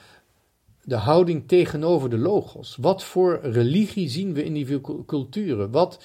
de 0.89 0.95
houding 0.95 1.47
tegenover 1.47 2.09
de 2.09 2.17
logos. 2.17 2.75
Wat 2.75 3.03
voor 3.03 3.39
religie 3.41 4.09
zien 4.09 4.33
we 4.33 4.43
in 4.43 4.53
die 4.53 4.81
culturen? 5.05 5.71
Wat, 5.71 6.03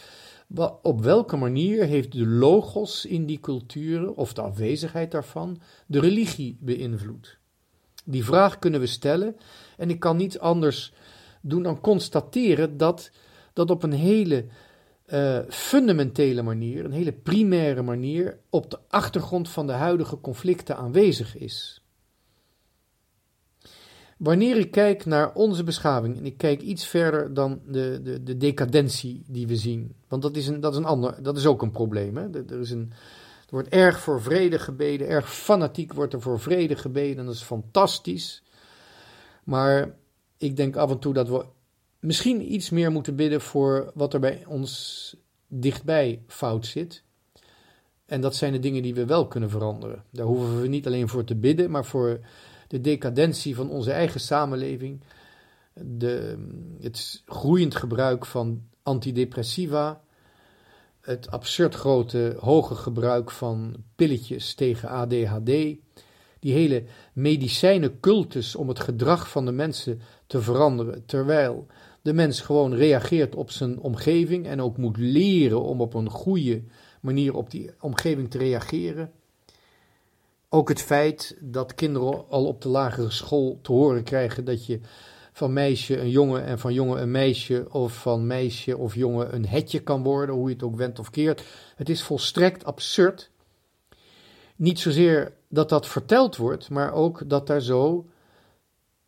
op 0.83 1.01
welke 1.01 1.37
manier 1.37 1.85
heeft 1.85 2.13
de 2.13 2.27
logos 2.27 3.07
in 3.07 3.27
die 3.27 3.41
culturen, 3.41 4.17
of 4.17 4.33
de 4.33 4.43
afwezigheid 4.43 5.11
daarvan, 5.11 5.61
de 5.87 6.01
religie 6.01 6.57
beïnvloed? 6.61 7.39
Die 8.05 8.25
vraag 8.25 8.59
kunnen 8.59 8.81
we 8.81 8.87
stellen 8.87 9.37
en 9.77 9.91
ik 9.91 10.01
kan 10.01 10.17
niets 10.17 10.39
anders 10.39 10.93
doen 11.41 11.63
dan 11.63 11.81
constateren 11.81 12.77
dat 12.77 13.11
dat 13.53 13.71
op 13.71 13.83
een 13.83 13.93
hele 13.93 14.45
uh, 15.07 15.39
fundamentele 15.49 16.43
manier, 16.43 16.85
een 16.85 16.93
hele 16.93 17.13
primaire 17.13 17.83
manier, 17.83 18.39
op 18.51 18.71
de 18.71 18.79
achtergrond 18.89 19.49
van 19.49 19.67
de 19.67 19.73
huidige 19.73 20.21
conflicten 20.21 20.77
aanwezig 20.77 21.37
is. 21.37 21.84
Wanneer 24.19 24.57
ik 24.57 24.71
kijk 24.71 25.05
naar 25.05 25.35
onze 25.35 25.65
beschaving, 25.65 26.17
en 26.17 26.27
ik 26.27 26.37
kijk 26.37 26.61
iets 26.61 26.87
verder 26.87 27.35
dan 27.35 27.61
de, 27.67 28.01
de, 28.03 28.23
de 28.23 28.37
decadentie 28.37 29.23
die 29.27 29.47
we 29.47 29.57
zien, 29.57 29.95
want 30.09 30.23
dat 30.23 30.37
is, 30.37 30.47
een, 30.47 30.61
dat 30.61 30.73
is, 30.73 30.79
een 30.79 30.85
ander, 30.85 31.23
dat 31.23 31.37
is 31.37 31.47
ook 31.47 31.63
een 31.63 31.71
probleem. 31.71 32.17
Hè? 32.17 32.31
Er, 32.31 32.61
is 32.61 32.71
een, 32.71 32.91
er 33.41 33.51
wordt 33.51 33.69
erg 33.69 34.01
voor 34.01 34.23
vrede 34.23 34.59
gebeden, 34.59 35.09
erg 35.09 35.35
fanatiek 35.35 35.93
wordt 35.93 36.13
er 36.13 36.21
voor 36.21 36.41
vrede 36.41 36.77
gebeden, 36.77 37.19
en 37.19 37.27
dat 37.27 37.35
is 37.35 37.43
fantastisch. 37.43 38.43
Maar 39.45 39.95
ik 40.39 40.57
denk 40.57 40.77
af 40.77 40.91
en 40.91 40.99
toe 40.99 41.13
dat 41.13 41.29
we 41.29 41.45
misschien 42.01 42.53
iets 42.53 42.71
meer 42.71 42.93
moeten 42.93 43.17
bidden 43.17 43.41
voor 43.41 43.91
wat 43.95 44.15
er 44.15 44.21
bij 44.21 44.45
ons 44.47 45.17
dichtbij 45.49 46.23
fout 46.27 46.67
zit. 46.67 47.03
En 48.07 48.21
dat 48.21 48.37
zijn 48.37 48.53
de 48.53 48.59
dingen 48.59 48.83
die 48.83 48.95
we 48.95 49.07
wel 49.07 49.29
kunnen 49.29 49.51
veranderen. 49.51 50.05
Daar 50.11 50.27
hoeven 50.27 50.61
we 50.61 50.69
niet 50.69 50.87
alleen 50.87 51.09
voor 51.09 51.25
te 51.25 51.35
bidden, 51.35 51.71
maar 51.71 51.85
voor 51.85 52.21
de 52.75 52.81
decadentie 52.81 53.55
van 53.55 53.71
onze 53.71 53.93
eigen 53.93 54.21
samenleving, 54.21 55.01
de, 55.75 56.37
het 56.81 57.23
groeiend 57.27 57.75
gebruik 57.75 58.27
van 58.27 58.63
antidepressiva, 58.83 60.01
het 61.01 61.31
absurd 61.31 61.75
grote 61.75 62.37
hoge 62.39 62.75
gebruik 62.75 63.31
van 63.31 63.77
pilletjes 63.95 64.55
tegen 64.55 64.89
ADHD, 64.89 65.47
die 66.41 66.53
hele 66.53 66.85
medicijnencultus 67.13 68.57
om 68.57 68.69
het 68.69 68.81
gedrag 68.81 69.31
van 69.31 69.45
de 69.45 69.53
mensen 69.53 70.01
te 70.27 70.41
veranderen, 70.43 71.07
terwijl 71.07 71.67
de 72.03 72.13
mens 72.13 72.41
gewoon 72.41 72.75
reageert 72.75 73.35
op 73.35 73.51
zijn 73.51 73.79
omgeving 73.79 74.47
en 74.47 74.61
ook 74.61 74.77
moet 74.77 74.97
leren 74.97 75.63
om 75.63 75.81
op 75.81 75.95
een 75.95 76.11
goede 76.11 76.63
manier 77.01 77.35
op 77.35 77.51
die 77.51 77.71
omgeving 77.81 78.31
te 78.31 78.39
reageren. 78.39 79.13
Ook 80.55 80.69
het 80.69 80.83
feit 80.83 81.37
dat 81.41 81.75
kinderen 81.75 82.29
al 82.29 82.47
op 82.47 82.63
de 82.63 82.69
lagere 82.69 83.11
school 83.11 83.59
te 83.63 83.73
horen 83.73 84.03
krijgen 84.03 84.45
dat 84.45 84.67
je 84.67 84.81
van 85.33 85.53
meisje 85.53 86.01
een 86.01 86.11
jongen 86.11 86.45
en 86.45 86.59
van 86.59 86.73
jongen 86.73 87.03
een 87.03 87.11
meisje 87.11 87.67
of 87.71 88.01
van 88.01 88.27
meisje 88.27 88.77
of 88.77 88.95
jongen 88.95 89.35
een 89.35 89.47
hetje 89.47 89.81
kan 89.81 90.03
worden, 90.03 90.35
hoe 90.35 90.49
je 90.49 90.55
het 90.55 90.63
ook 90.63 90.77
wendt 90.77 90.99
of 90.99 91.11
keert. 91.11 91.45
Het 91.77 91.89
is 91.89 92.03
volstrekt 92.03 92.65
absurd. 92.65 93.31
Niet 94.57 94.79
zozeer 94.79 95.33
dat 95.49 95.69
dat 95.69 95.87
verteld 95.87 96.37
wordt, 96.37 96.71
maar 96.71 96.93
ook 96.93 97.29
dat 97.29 97.47
daar 97.47 97.63
zo 97.63 98.09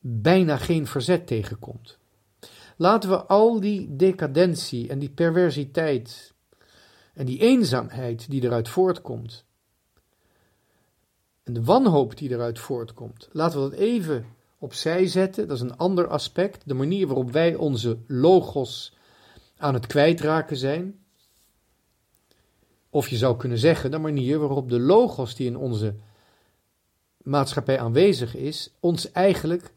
bijna 0.00 0.56
geen 0.56 0.86
verzet 0.86 1.26
tegen 1.26 1.58
komt. 1.58 1.98
Laten 2.76 3.10
we 3.10 3.24
al 3.24 3.60
die 3.60 3.96
decadentie 3.96 4.88
en 4.88 4.98
die 4.98 5.10
perversiteit 5.10 6.34
en 7.14 7.26
die 7.26 7.38
eenzaamheid 7.38 8.30
die 8.30 8.42
eruit 8.42 8.68
voortkomt, 8.68 9.44
en 11.46 11.52
de 11.52 11.64
wanhoop 11.64 12.16
die 12.16 12.30
eruit 12.30 12.58
voortkomt, 12.58 13.28
laten 13.32 13.62
we 13.62 13.70
dat 13.70 13.78
even 13.78 14.26
opzij 14.58 15.06
zetten. 15.06 15.48
Dat 15.48 15.56
is 15.56 15.62
een 15.62 15.76
ander 15.76 16.06
aspect. 16.06 16.62
De 16.64 16.74
manier 16.74 17.06
waarop 17.06 17.30
wij 17.30 17.54
onze 17.54 17.98
logos 18.06 18.92
aan 19.56 19.74
het 19.74 19.86
kwijtraken 19.86 20.56
zijn. 20.56 20.98
Of 22.90 23.08
je 23.08 23.16
zou 23.16 23.36
kunnen 23.36 23.58
zeggen, 23.58 23.90
de 23.90 23.98
manier 23.98 24.38
waarop 24.38 24.68
de 24.68 24.80
logos 24.80 25.34
die 25.34 25.46
in 25.46 25.56
onze 25.56 25.94
maatschappij 27.22 27.78
aanwezig 27.78 28.34
is, 28.34 28.72
ons 28.80 29.12
eigenlijk 29.12 29.72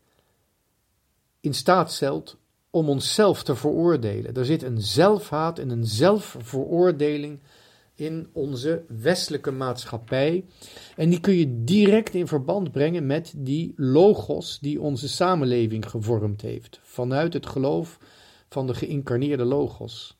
in 1.39 1.53
staat 1.53 1.91
stelt 1.91 2.37
om 2.69 2.89
onszelf 2.89 3.43
te 3.43 3.55
veroordelen. 3.55 4.33
Er 4.33 4.45
zit 4.45 4.63
een 4.63 4.81
zelfhaat 4.81 5.59
en 5.59 5.69
een 5.69 5.85
zelfveroordeling 5.85 7.39
in 7.99 8.27
onze 8.33 8.83
westelijke 8.87 9.51
maatschappij. 9.51 10.45
En 10.95 11.09
die 11.09 11.19
kun 11.19 11.33
je 11.33 11.63
direct 11.63 12.13
in 12.13 12.27
verband 12.27 12.71
brengen 12.71 13.05
met 13.05 13.33
die 13.37 13.73
logos 13.75 14.59
die 14.59 14.81
onze 14.81 15.09
samenleving 15.09 15.89
gevormd 15.89 16.41
heeft. 16.41 16.79
Vanuit 16.83 17.33
het 17.33 17.45
geloof 17.45 17.99
van 18.49 18.67
de 18.67 18.73
geïncarneerde 18.73 19.43
logos. 19.43 20.17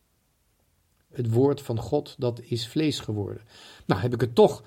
Het 1.11 1.31
woord 1.31 1.61
van 1.61 1.79
God 1.79 2.15
dat 2.17 2.41
is 2.43 2.67
vlees 2.67 2.99
geworden. 2.99 3.41
Nou 3.85 4.01
heb 4.01 4.13
ik 4.13 4.21
het 4.21 4.35
toch 4.35 4.63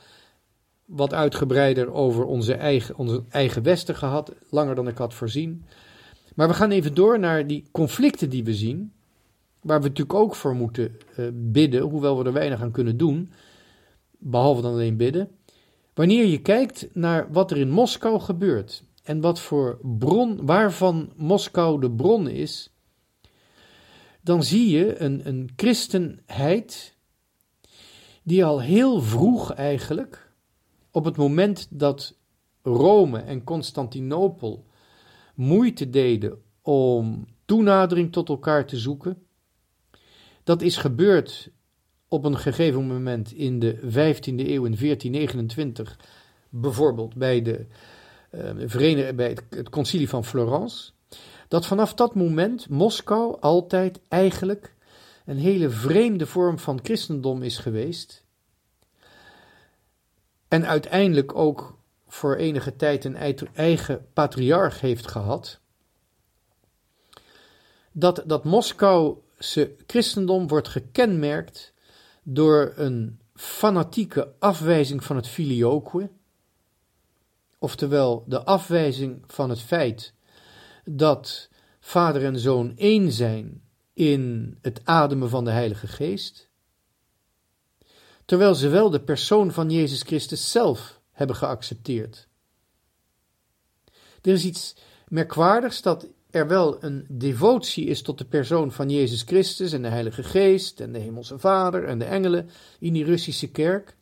wat 0.84 1.14
uitgebreider 1.14 1.92
over 1.92 2.24
onze 2.24 2.54
eigen, 2.54 2.96
onze 2.96 3.24
eigen 3.28 3.62
Westen 3.62 3.94
gehad, 3.94 4.32
langer 4.50 4.74
dan 4.74 4.88
ik 4.88 4.98
had 4.98 5.14
voorzien. 5.14 5.64
Maar 6.34 6.48
we 6.48 6.54
gaan 6.54 6.70
even 6.70 6.94
door 6.94 7.18
naar 7.18 7.46
die 7.46 7.64
conflicten 7.72 8.30
die 8.30 8.44
we 8.44 8.54
zien, 8.54 8.92
waar 9.62 9.80
we 9.80 9.88
natuurlijk 9.88 10.18
ook 10.18 10.34
voor 10.34 10.54
moeten 10.54 10.96
uh, 11.16 11.28
bidden, 11.32 11.80
hoewel 11.80 12.18
we 12.18 12.24
er 12.24 12.32
weinig 12.32 12.60
aan 12.62 12.70
kunnen 12.70 12.96
doen, 12.96 13.32
behalve 14.18 14.62
dan 14.62 14.72
alleen 14.72 14.96
bidden. 14.96 15.28
Wanneer 15.94 16.26
je 16.26 16.40
kijkt 16.40 16.88
naar 16.92 17.32
wat 17.32 17.50
er 17.50 17.56
in 17.56 17.70
Moskou 17.70 18.20
gebeurt 18.20 18.84
en 19.02 19.20
wat 19.20 19.40
voor 19.40 19.78
bron, 19.82 20.46
waarvan 20.46 21.12
Moskou 21.16 21.80
de 21.80 21.90
bron 21.90 22.28
is, 22.28 22.70
dan 24.20 24.42
zie 24.42 24.70
je 24.70 25.00
een, 25.00 25.28
een 25.28 25.50
christenheid 25.56 26.96
die 28.22 28.44
al 28.44 28.60
heel 28.60 29.00
vroeg 29.00 29.52
eigenlijk, 29.52 30.32
op 30.90 31.04
het 31.04 31.16
moment 31.16 31.66
dat 31.70 32.14
Rome 32.62 33.18
en 33.18 33.44
Constantinopel 33.44 34.64
moeite 35.34 35.90
deden 35.90 36.42
om 36.62 37.26
toenadering 37.44 38.12
tot 38.12 38.28
elkaar 38.28 38.66
te 38.66 38.78
zoeken. 38.78 39.26
Dat 40.44 40.62
is 40.62 40.76
gebeurd 40.76 41.50
op 42.08 42.24
een 42.24 42.38
gegeven 42.38 42.86
moment 42.86 43.32
in 43.32 43.58
de 43.58 43.76
15e 43.76 44.24
eeuw, 44.24 44.64
in 44.64 44.76
1429, 44.76 45.98
bijvoorbeeld 46.48 47.14
bij, 47.14 47.42
de, 47.42 47.66
uh, 48.30 49.10
bij 49.14 49.28
het, 49.28 49.42
het 49.50 49.68
concilie 49.68 50.08
van 50.08 50.24
Florence. 50.24 50.92
Dat 51.48 51.66
vanaf 51.66 51.94
dat 51.94 52.14
moment 52.14 52.68
Moskou 52.68 53.40
altijd 53.40 54.00
eigenlijk 54.08 54.74
een 55.24 55.38
hele 55.38 55.70
vreemde 55.70 56.26
vorm 56.26 56.58
van 56.58 56.80
christendom 56.82 57.42
is 57.42 57.58
geweest. 57.58 58.24
En 60.48 60.66
uiteindelijk 60.66 61.34
ook 61.34 61.78
voor 62.08 62.36
enige 62.36 62.76
tijd 62.76 63.04
een 63.04 63.16
eigen 63.54 64.06
patriarch 64.12 64.80
heeft 64.80 65.06
gehad, 65.06 65.60
dat 67.92 68.22
dat 68.26 68.44
Christendom 69.86 70.48
wordt 70.48 70.68
gekenmerkt 70.68 71.72
door 72.22 72.72
een 72.76 73.20
fanatieke 73.34 74.34
afwijzing 74.38 75.04
van 75.04 75.16
het 75.16 75.28
filioque, 75.28 76.10
oftewel 77.58 78.24
de 78.26 78.44
afwijzing 78.44 79.24
van 79.26 79.50
het 79.50 79.60
feit 79.60 80.14
dat 80.84 81.48
vader 81.80 82.24
en 82.24 82.38
zoon 82.38 82.76
één 82.76 83.12
zijn 83.12 83.62
in 83.92 84.56
het 84.60 84.80
ademen 84.84 85.28
van 85.28 85.44
de 85.44 85.50
Heilige 85.50 85.86
Geest, 85.86 86.48
terwijl 88.24 88.54
ze 88.54 88.68
wel 88.68 88.90
de 88.90 89.00
persoon 89.00 89.52
van 89.52 89.70
Jezus 89.70 90.02
Christus 90.02 90.50
zelf 90.50 91.00
hebben 91.10 91.36
geaccepteerd. 91.36 92.28
Er 94.22 94.32
is 94.32 94.44
iets 94.44 94.74
merkwaardigs 95.08 95.82
dat 95.82 96.06
er 96.32 96.48
wel 96.48 96.84
een 96.84 97.06
devotie 97.08 97.86
is 97.86 98.02
tot 98.02 98.18
de 98.18 98.24
persoon 98.24 98.72
van 98.72 98.90
Jezus 98.90 99.22
Christus 99.22 99.72
en 99.72 99.82
de 99.82 99.88
Heilige 99.88 100.22
Geest 100.22 100.80
en 100.80 100.92
de 100.92 100.98
Hemelse 100.98 101.38
Vader 101.38 101.84
en 101.84 101.98
de 101.98 102.04
engelen 102.04 102.50
in 102.78 102.92
die 102.92 103.04
Russische 103.04 103.50
kerk. 103.50 103.96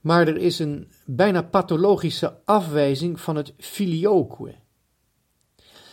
Maar 0.00 0.28
er 0.28 0.36
is 0.36 0.58
een 0.58 0.88
bijna 1.04 1.42
pathologische 1.42 2.40
afwijzing 2.44 3.20
van 3.20 3.36
het 3.36 3.52
filioque. 3.56 4.54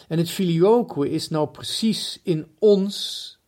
En 0.07 0.17
het 0.17 0.29
filioque 0.29 1.09
is 1.09 1.29
nou 1.29 1.47
precies 1.47 2.19
in 2.23 2.47
ons, 2.59 3.39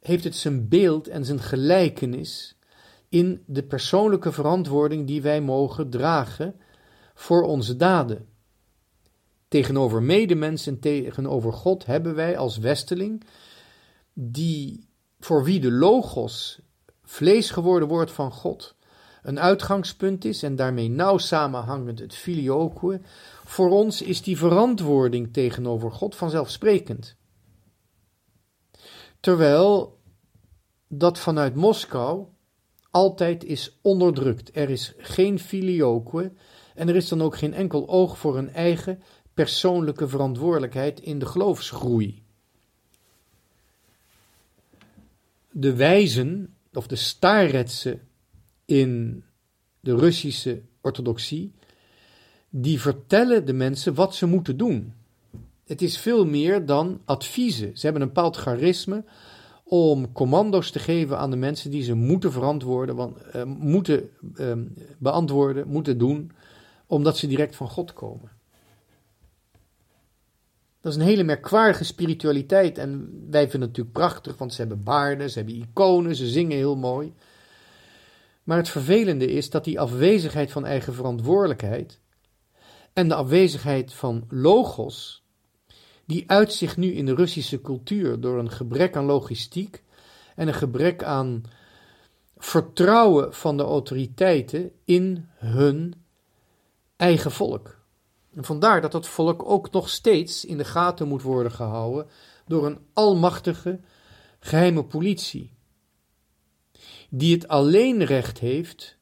heeft 0.00 0.24
het 0.24 0.36
zijn 0.36 0.68
beeld 0.68 1.08
en 1.08 1.24
zijn 1.24 1.40
gelijkenis 1.40 2.56
in 3.08 3.42
de 3.46 3.62
persoonlijke 3.62 4.32
verantwoording 4.32 5.06
die 5.06 5.22
wij 5.22 5.40
mogen 5.40 5.90
dragen 5.90 6.60
voor 7.14 7.42
onze 7.42 7.76
daden. 7.76 8.31
Tegenover 9.52 10.02
medemens 10.02 10.66
en 10.66 10.78
tegenover 10.78 11.52
God 11.52 11.86
hebben 11.86 12.14
wij 12.14 12.38
als 12.38 12.58
westeling, 12.58 13.24
die, 14.12 14.88
voor 15.20 15.44
wie 15.44 15.60
de 15.60 15.70
logos 15.70 16.60
vlees 17.02 17.50
geworden 17.50 17.88
woord 17.88 18.10
van 18.10 18.32
God, 18.32 18.74
een 19.22 19.40
uitgangspunt 19.40 20.24
is 20.24 20.42
en 20.42 20.56
daarmee 20.56 20.88
nauw 20.88 21.18
samenhangend 21.18 21.98
het 21.98 22.14
filioque, 22.14 23.00
voor 23.44 23.70
ons 23.70 24.02
is 24.02 24.22
die 24.22 24.38
verantwoording 24.38 25.32
tegenover 25.32 25.90
God 25.90 26.16
vanzelfsprekend. 26.16 27.16
Terwijl 29.20 29.98
dat 30.88 31.18
vanuit 31.18 31.54
Moskou 31.54 32.26
altijd 32.90 33.44
is 33.44 33.78
onderdrukt. 33.82 34.56
Er 34.56 34.70
is 34.70 34.94
geen 34.98 35.38
filioque 35.38 36.32
en 36.74 36.88
er 36.88 36.96
is 36.96 37.08
dan 37.08 37.22
ook 37.22 37.36
geen 37.36 37.54
enkel 37.54 37.88
oog 37.88 38.18
voor 38.18 38.38
een 38.38 38.50
eigen 38.52 39.02
persoonlijke 39.34 40.08
verantwoordelijkheid 40.08 41.00
in 41.00 41.18
de 41.18 41.26
geloofsgroei. 41.26 42.22
De 45.50 45.74
wijzen, 45.74 46.54
of 46.72 46.86
de 46.86 46.96
staretsen 46.96 48.00
in 48.64 49.22
de 49.80 49.96
Russische 49.96 50.62
orthodoxie, 50.80 51.52
die 52.48 52.80
vertellen 52.80 53.46
de 53.46 53.52
mensen 53.52 53.94
wat 53.94 54.14
ze 54.14 54.26
moeten 54.26 54.56
doen. 54.56 54.92
Het 55.64 55.82
is 55.82 55.98
veel 55.98 56.26
meer 56.26 56.66
dan 56.66 57.00
adviezen. 57.04 57.76
Ze 57.76 57.84
hebben 57.84 58.02
een 58.02 58.08
bepaald 58.08 58.36
charisme 58.36 59.04
om 59.64 60.12
commando's 60.12 60.70
te 60.70 60.78
geven 60.78 61.18
aan 61.18 61.30
de 61.30 61.36
mensen 61.36 61.70
die 61.70 61.82
ze 61.82 61.94
moeten 61.94 62.32
verantwoorden, 62.32 62.94
want, 62.96 63.16
uh, 63.36 63.42
moeten 63.44 64.10
uh, 64.34 64.52
beantwoorden, 64.98 65.68
moeten 65.68 65.98
doen, 65.98 66.32
omdat 66.86 67.16
ze 67.16 67.26
direct 67.26 67.56
van 67.56 67.68
God 67.68 67.92
komen. 67.92 68.30
Dat 70.82 70.92
is 70.92 70.98
een 70.98 71.06
hele 71.06 71.22
merkwaardige 71.22 71.84
spiritualiteit 71.84 72.78
en 72.78 72.90
wij 73.30 73.40
vinden 73.40 73.68
het 73.68 73.68
natuurlijk 73.68 73.92
prachtig, 73.92 74.36
want 74.36 74.54
ze 74.54 74.60
hebben 74.60 74.82
baarden, 74.82 75.30
ze 75.30 75.38
hebben 75.38 75.56
iconen, 75.56 76.16
ze 76.16 76.26
zingen 76.26 76.56
heel 76.56 76.76
mooi. 76.76 77.14
Maar 78.42 78.56
het 78.56 78.68
vervelende 78.68 79.26
is 79.26 79.50
dat 79.50 79.64
die 79.64 79.80
afwezigheid 79.80 80.50
van 80.50 80.66
eigen 80.66 80.94
verantwoordelijkheid 80.94 82.00
en 82.92 83.08
de 83.08 83.14
afwezigheid 83.14 83.94
van 83.94 84.24
logos, 84.28 85.24
die 86.04 86.30
uit 86.30 86.52
zich 86.52 86.76
nu 86.76 86.92
in 86.92 87.06
de 87.06 87.14
Russische 87.14 87.60
cultuur 87.60 88.20
door 88.20 88.38
een 88.38 88.50
gebrek 88.50 88.96
aan 88.96 89.04
logistiek 89.04 89.82
en 90.36 90.48
een 90.48 90.54
gebrek 90.54 91.02
aan 91.02 91.42
vertrouwen 92.36 93.34
van 93.34 93.56
de 93.56 93.62
autoriteiten 93.62 94.72
in 94.84 95.28
hun 95.34 95.94
eigen 96.96 97.30
volk. 97.30 97.81
En 98.34 98.44
vandaar 98.44 98.80
dat 98.80 98.92
dat 98.92 99.08
volk 99.08 99.44
ook 99.44 99.70
nog 99.70 99.88
steeds 99.88 100.44
in 100.44 100.56
de 100.56 100.64
gaten 100.64 101.08
moet 101.08 101.22
worden 101.22 101.52
gehouden 101.52 102.06
door 102.46 102.66
een 102.66 102.78
almachtige 102.92 103.80
geheime 104.38 104.84
politie, 104.84 105.52
die 107.10 107.34
het 107.34 107.48
alleen 107.48 108.04
recht 108.04 108.38
heeft 108.38 108.98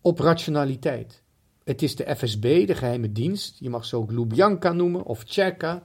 op 0.00 0.18
rationaliteit. 0.18 1.22
Het 1.64 1.82
is 1.82 1.96
de 1.96 2.16
FSB, 2.16 2.66
de 2.66 2.74
geheime 2.74 3.12
dienst, 3.12 3.56
je 3.58 3.70
mag 3.70 3.84
ze 3.84 3.96
ook 3.96 4.12
Lubjanka 4.12 4.72
noemen 4.72 5.04
of 5.04 5.24
Tjeka. 5.24 5.82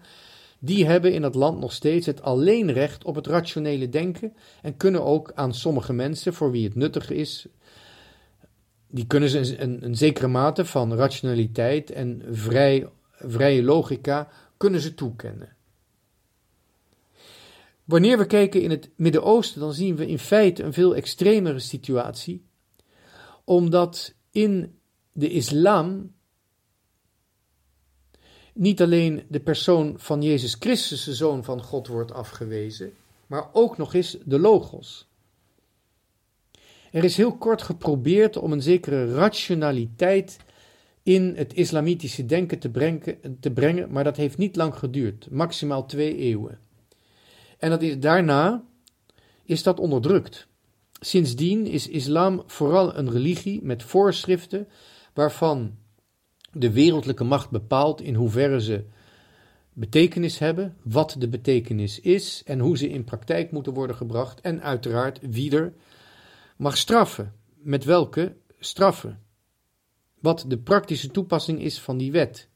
Die 0.60 0.86
hebben 0.86 1.14
in 1.14 1.24
het 1.24 1.36
land 1.36 1.60
nog 1.60 1.74
steeds 1.74 2.06
het 2.06 2.22
alleenrecht 2.22 3.04
op 3.04 3.16
het 3.16 3.28
rationele 3.28 3.90
denken 3.90 4.36
en 4.62 4.78
kunnen 4.78 5.04
ook 5.04 5.32
aan 5.36 5.54
sommige 5.54 5.94
mensen, 5.94 6.34
voor 6.34 6.52
wie 6.52 6.64
het 6.64 6.76
nuttig 6.76 7.10
is, 7.10 7.48
die 8.94 9.08
kunnen 9.08 9.30
ze 9.30 9.60
een, 9.62 9.86
een, 9.86 9.96
zekere 9.96 10.28
mate 10.28 10.66
van 10.66 10.94
rationaliteit 10.94 11.92
en 11.92 12.22
vrij, 12.30 12.90
vrije 13.12 13.64
logica 13.64 14.30
kunnen 14.58 14.82
ze 14.82 14.94
toekennen. 14.94 15.56
Wanneer 17.84 18.18
we 18.18 18.26
kijken 18.26 18.62
in 18.62 18.70
het 18.70 18.90
Midden-Oosten, 18.96 19.60
dan 19.60 19.74
zien 19.74 19.96
we 19.96 20.08
in 20.08 20.20
feite 20.20 20.64
een 20.64 20.74
veel 20.74 20.96
extremere 20.96 21.60
situatie, 21.60 22.46
omdat 23.44 24.14
in 24.32 24.80
de 25.12 25.30
islam 25.30 26.14
niet 28.54 28.82
alleen 28.82 29.26
de 29.30 29.40
persoon 29.40 29.94
van 29.98 30.22
Jezus 30.22 30.56
Christus, 30.60 31.04
de 31.04 31.16
Zoon 31.16 31.44
van 31.44 31.62
God, 31.62 31.88
wordt 31.88 32.12
afgewezen, 32.12 32.94
maar 33.28 33.50
ook 33.54 33.78
nog 33.78 33.94
eens 33.94 34.18
de 34.26 34.40
Logos. 34.40 35.08
Er 36.94 37.04
is 37.04 37.18
heel 37.18 37.38
kort 37.38 37.62
geprobeerd 37.62 38.38
om 38.38 38.52
een 38.52 38.62
zekere 38.62 39.14
rationaliteit 39.14 40.38
in 41.04 41.34
het 41.36 41.54
islamitische 41.54 42.26
denken 42.26 42.60
te 42.60 42.70
brengen, 42.70 43.38
te 43.40 43.52
brengen, 43.52 43.92
maar 43.92 44.04
dat 44.04 44.18
heeft 44.18 44.38
niet 44.38 44.56
lang 44.56 44.76
geduurd, 44.76 45.28
maximaal 45.32 45.86
twee 45.86 46.18
eeuwen. 46.18 46.60
En 47.58 47.70
dat 47.70 47.82
is, 47.82 48.00
daarna 48.00 48.64
is 49.44 49.64
dat 49.64 49.80
onderdrukt. 49.80 50.48
Sindsdien 51.00 51.66
is 51.66 51.88
islam 51.88 52.44
vooral 52.46 52.98
een 52.98 53.12
religie 53.12 53.64
met 53.64 53.84
voorschriften 53.84 54.68
waarvan 55.14 55.76
de 56.52 56.72
wereldlijke 56.72 57.24
macht 57.24 57.50
bepaalt 57.50 58.02
in 58.02 58.16
hoeverre 58.16 58.62
ze 58.62 58.84
betekenis 59.74 60.40
hebben, 60.40 60.78
wat 60.84 61.16
de 61.20 61.28
betekenis 61.28 62.00
is 62.00 62.42
en 62.46 62.60
hoe 62.60 62.78
ze 62.78 62.90
in 62.90 63.04
praktijk 63.04 63.52
moeten 63.52 63.74
worden 63.74 63.96
gebracht 63.96 64.42
en 64.42 64.62
uiteraard 64.62 65.20
wie 65.22 65.56
er 65.56 65.74
mag 66.58 66.78
straffen. 66.78 67.34
Met 67.56 67.84
welke 67.84 68.36
straffen? 68.60 69.20
Wat 70.20 70.46
de 70.48 70.58
praktische 70.58 71.12
toepassing 71.12 71.62
is 71.62 71.80
van 71.80 71.98
die 71.98 72.12
wet. 72.12 72.50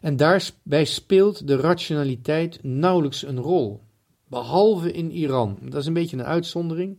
En 0.00 0.16
daarbij 0.16 0.84
speelt 0.84 1.46
de 1.46 1.56
rationaliteit 1.56 2.62
nauwelijks 2.62 3.22
een 3.22 3.38
rol, 3.38 3.82
behalve 4.28 4.92
in 4.92 5.10
Iran. 5.10 5.58
Dat 5.62 5.80
is 5.80 5.86
een 5.86 5.92
beetje 5.92 6.16
een 6.16 6.24
uitzondering. 6.24 6.98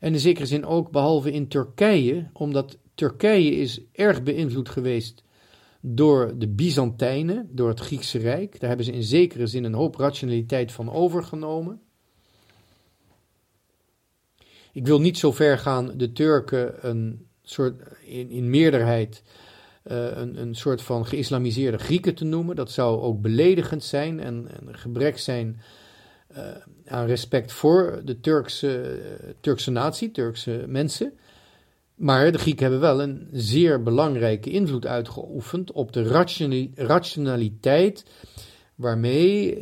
En 0.00 0.12
in 0.12 0.20
zekere 0.20 0.46
zin 0.46 0.66
ook 0.66 0.90
behalve 0.90 1.32
in 1.32 1.48
Turkije, 1.48 2.30
omdat 2.32 2.78
Turkije 2.94 3.50
is 3.50 3.80
erg 3.92 4.22
beïnvloed 4.22 4.68
geweest 4.68 5.24
door 5.80 6.38
de 6.38 6.48
Byzantijnen, 6.48 7.48
door 7.50 7.68
het 7.68 7.80
Griekse 7.80 8.18
Rijk. 8.18 8.60
Daar 8.60 8.68
hebben 8.68 8.86
ze 8.86 8.92
in 8.92 9.02
zekere 9.02 9.46
zin 9.46 9.64
een 9.64 9.74
hoop 9.74 9.96
rationaliteit 9.96 10.72
van 10.72 10.90
overgenomen. 10.90 11.80
Ik 14.72 14.86
wil 14.86 15.00
niet 15.00 15.18
zo 15.18 15.32
ver 15.32 15.58
gaan 15.58 15.92
de 15.96 16.12
Turken 16.12 16.88
een 16.88 17.26
soort, 17.42 17.82
in, 18.04 18.30
in 18.30 18.50
meerderheid 18.50 19.22
uh, 19.84 20.16
een, 20.16 20.40
een 20.40 20.54
soort 20.54 20.82
van 20.82 21.06
geïslamiseerde 21.06 21.78
Grieken 21.78 22.14
te 22.14 22.24
noemen. 22.24 22.56
Dat 22.56 22.70
zou 22.70 23.00
ook 23.00 23.20
beledigend 23.20 23.84
zijn 23.84 24.20
en, 24.20 24.48
een 24.66 24.74
gebrek 24.74 25.18
zijn 25.18 25.60
uh, 26.36 26.38
aan 26.86 27.06
respect 27.06 27.52
voor 27.52 28.00
de 28.04 28.20
Turkse, 28.20 28.98
uh, 28.98 29.30
Turkse 29.40 29.70
natie, 29.70 30.10
Turkse 30.10 30.64
mensen. 30.66 31.12
Maar 31.94 32.32
de 32.32 32.38
Grieken 32.38 32.62
hebben 32.62 32.80
wel 32.80 33.02
een 33.02 33.28
zeer 33.32 33.82
belangrijke 33.82 34.50
invloed 34.50 34.86
uitgeoefend 34.86 35.72
op 35.72 35.92
de 35.92 36.02
rationaliteit 36.74 38.04
waarmee 38.74 39.58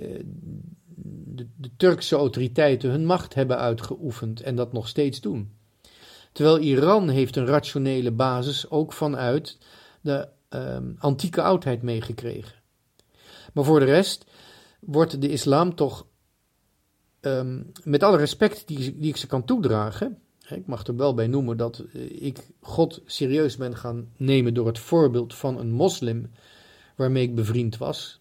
de, 1.03 1.71
Turkse 1.77 2.17
autoriteiten 2.17 2.91
hun 2.91 3.07
macht 3.07 3.35
hebben 3.35 3.59
uitgeoefend 3.59 4.41
en 4.41 4.57
dat 4.57 4.73
nog 4.73 4.89
steeds 4.89 5.21
doen. 5.21 5.53
Terwijl 6.33 6.59
Iran 6.59 7.09
heeft 7.09 7.37
een 7.37 7.47
rationele 7.47 8.11
basis 8.11 8.71
ook 8.71 8.93
vanuit 8.93 9.59
de 10.01 10.29
um, 10.49 10.97
antieke 10.99 11.43
oudheid 11.43 11.83
meegekregen. 11.83 12.59
Maar 13.53 13.65
voor 13.65 13.79
de 13.79 13.87
rest 13.87 14.25
wordt 14.81 15.21
de 15.21 15.29
islam 15.29 15.75
toch, 15.75 16.07
um, 17.21 17.73
met 17.85 18.03
alle 18.03 18.17
respect 18.17 18.69
die, 18.69 18.99
die 18.99 19.09
ik 19.09 19.17
ze 19.17 19.27
kan 19.27 19.45
toedragen, 19.45 20.19
ik 20.57 20.67
mag 20.67 20.87
er 20.87 20.97
wel 20.97 21.15
bij 21.15 21.27
noemen 21.27 21.57
dat 21.57 21.79
eh, 21.79 22.23
ik 22.23 22.39
God 22.61 23.03
serieus 23.07 23.57
ben 23.57 23.77
gaan 23.77 24.09
nemen 24.17 24.55
door 24.55 24.67
het 24.67 24.79
voorbeeld 24.79 25.35
van 25.35 25.59
een 25.59 25.73
moslim 25.73 26.31
waarmee 26.97 27.23
ik 27.23 27.35
bevriend 27.35 27.77
was. 27.77 28.20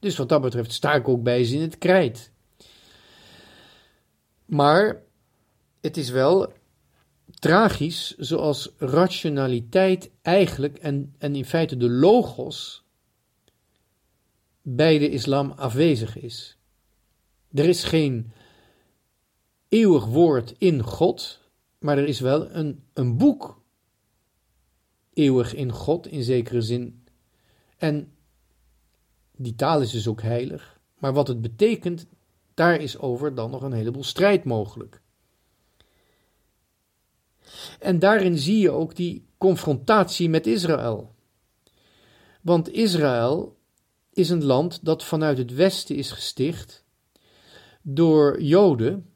Dus 0.00 0.16
wat 0.16 0.28
dat 0.28 0.42
betreft 0.42 0.72
sta 0.72 0.94
ik 0.94 1.08
ook 1.08 1.22
bij 1.22 1.44
ze 1.44 1.54
in 1.54 1.60
het 1.60 1.78
krijt. 1.78 2.30
Maar 4.44 5.02
het 5.80 5.96
is 5.96 6.10
wel 6.10 6.52
tragisch 7.30 8.16
zoals 8.18 8.72
rationaliteit 8.78 10.10
eigenlijk 10.22 10.78
en, 10.78 11.14
en 11.18 11.34
in 11.34 11.44
feite 11.44 11.76
de 11.76 11.90
logos 11.90 12.84
bij 14.62 14.98
de 14.98 15.10
islam 15.10 15.50
afwezig 15.50 16.18
is. 16.18 16.58
Er 17.52 17.64
is 17.64 17.84
geen 17.84 18.32
eeuwig 19.68 20.04
woord 20.04 20.54
in 20.58 20.82
God, 20.82 21.40
maar 21.78 21.98
er 21.98 22.08
is 22.08 22.20
wel 22.20 22.50
een, 22.50 22.84
een 22.92 23.16
boek 23.16 23.62
eeuwig 25.12 25.54
in 25.54 25.72
God 25.72 26.06
in 26.06 26.22
zekere 26.22 26.60
zin. 26.60 27.04
En 27.76 28.12
die 29.42 29.54
taal 29.54 29.80
is 29.80 29.90
dus 29.90 30.06
ook 30.06 30.22
heilig, 30.22 30.80
maar 30.98 31.12
wat 31.12 31.28
het 31.28 31.40
betekent, 31.40 32.06
daar 32.54 32.80
is 32.80 32.98
over 32.98 33.34
dan 33.34 33.50
nog 33.50 33.62
een 33.62 33.72
heleboel 33.72 34.04
strijd 34.04 34.44
mogelijk. 34.44 35.00
En 37.78 37.98
daarin 37.98 38.38
zie 38.38 38.58
je 38.58 38.70
ook 38.70 38.96
die 38.96 39.24
confrontatie 39.38 40.28
met 40.28 40.46
Israël. 40.46 41.14
Want 42.40 42.72
Israël 42.72 43.56
is 44.12 44.30
een 44.30 44.44
land 44.44 44.84
dat 44.84 45.04
vanuit 45.04 45.38
het 45.38 45.54
westen 45.54 45.96
is 45.96 46.10
gesticht 46.10 46.84
door 47.82 48.42
Joden 48.42 49.10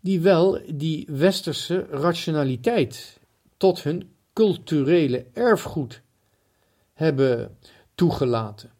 die 0.00 0.20
wel 0.20 0.60
die 0.74 1.08
westerse 1.10 1.86
rationaliteit 1.90 3.20
tot 3.56 3.82
hun 3.82 4.14
culturele 4.32 5.26
erfgoed 5.32 6.02
hebben 6.92 7.58
toegelaten. 7.94 8.70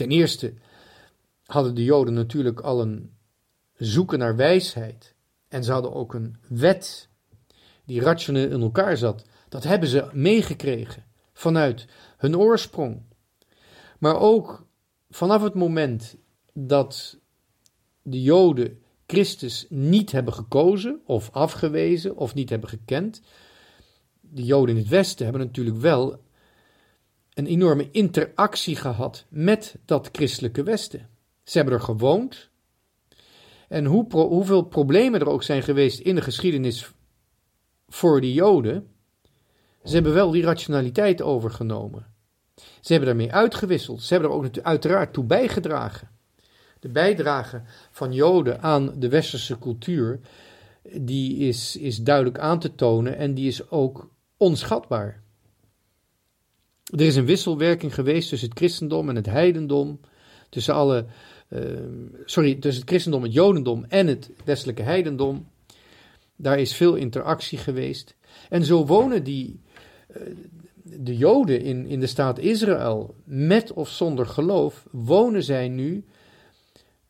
Ten 0.00 0.10
eerste 0.10 0.54
hadden 1.44 1.74
de 1.74 1.84
Joden 1.84 2.14
natuurlijk 2.14 2.60
al 2.60 2.80
een 2.80 3.16
zoeken 3.74 4.18
naar 4.18 4.36
wijsheid. 4.36 5.14
En 5.48 5.64
ze 5.64 5.72
hadden 5.72 5.94
ook 5.94 6.14
een 6.14 6.36
wet 6.48 7.08
die 7.84 8.00
rationeel 8.00 8.50
in 8.50 8.60
elkaar 8.60 8.96
zat. 8.96 9.24
Dat 9.48 9.64
hebben 9.64 9.88
ze 9.88 10.08
meegekregen 10.12 11.04
vanuit 11.32 11.86
hun 12.16 12.36
oorsprong. 12.36 13.02
Maar 13.98 14.20
ook 14.20 14.66
vanaf 15.10 15.42
het 15.42 15.54
moment 15.54 16.16
dat 16.52 17.18
de 18.02 18.22
Joden 18.22 18.82
Christus 19.06 19.66
niet 19.68 20.12
hebben 20.12 20.34
gekozen 20.34 21.00
of 21.04 21.30
afgewezen 21.32 22.16
of 22.16 22.34
niet 22.34 22.50
hebben 22.50 22.68
gekend. 22.68 23.20
De 24.20 24.44
Joden 24.44 24.74
in 24.74 24.80
het 24.80 24.90
Westen 24.90 25.24
hebben 25.24 25.46
natuurlijk 25.46 25.76
wel 25.76 26.20
een 27.34 27.46
enorme 27.46 27.88
interactie 27.90 28.76
gehad 28.76 29.24
met 29.28 29.76
dat 29.84 30.08
christelijke 30.12 30.62
Westen. 30.62 31.08
Ze 31.44 31.56
hebben 31.56 31.74
er 31.74 31.80
gewoond. 31.80 32.48
En 33.68 33.84
hoe 33.84 34.06
hoeveel 34.12 34.62
problemen 34.62 35.20
er 35.20 35.28
ook 35.28 35.42
zijn 35.42 35.62
geweest 35.62 35.98
in 35.98 36.14
de 36.14 36.22
geschiedenis 36.22 36.90
voor 37.88 38.20
de 38.20 38.32
Joden, 38.32 38.88
ze 39.84 39.94
hebben 39.94 40.12
wel 40.12 40.30
die 40.30 40.42
rationaliteit 40.42 41.22
overgenomen. 41.22 42.06
Ze 42.54 42.92
hebben 42.92 43.08
daarmee 43.08 43.32
uitgewisseld. 43.32 44.02
Ze 44.02 44.12
hebben 44.12 44.30
er 44.30 44.36
ook 44.36 44.58
uiteraard 44.62 45.12
toe 45.12 45.24
bijgedragen. 45.24 46.10
De 46.80 46.88
bijdrage 46.88 47.62
van 47.90 48.12
Joden 48.12 48.62
aan 48.62 48.92
de 48.98 49.08
westerse 49.08 49.58
cultuur, 49.58 50.20
die 50.92 51.36
is, 51.36 51.76
is 51.76 51.98
duidelijk 52.02 52.38
aan 52.38 52.58
te 52.58 52.74
tonen 52.74 53.16
en 53.16 53.34
die 53.34 53.46
is 53.46 53.70
ook 53.70 54.10
onschatbaar. 54.36 55.22
Er 56.90 57.00
is 57.00 57.16
een 57.16 57.24
wisselwerking 57.24 57.94
geweest 57.94 58.28
tussen 58.28 58.48
het 58.48 58.58
christendom 58.58 59.08
en 59.08 59.16
het 59.16 59.26
heidendom, 59.26 60.00
tussen 60.48 60.74
alle, 60.74 61.06
uh, 61.48 61.60
sorry, 62.24 62.54
tussen 62.54 62.80
het 62.80 62.90
christendom, 62.90 63.22
het 63.22 63.32
jodendom 63.32 63.84
en 63.88 64.06
het 64.06 64.30
westelijke 64.44 64.82
heidendom. 64.82 65.48
Daar 66.36 66.58
is 66.58 66.74
veel 66.74 66.94
interactie 66.94 67.58
geweest. 67.58 68.16
En 68.48 68.64
zo 68.64 68.86
wonen 68.86 69.24
die, 69.24 69.60
uh, 70.16 70.22
de 70.82 71.16
Joden 71.16 71.60
in, 71.60 71.86
in 71.86 72.00
de 72.00 72.06
staat 72.06 72.38
Israël, 72.38 73.14
met 73.24 73.72
of 73.72 73.88
zonder 73.88 74.26
geloof, 74.26 74.86
wonen 74.90 75.42
zij 75.42 75.68
nu 75.68 76.04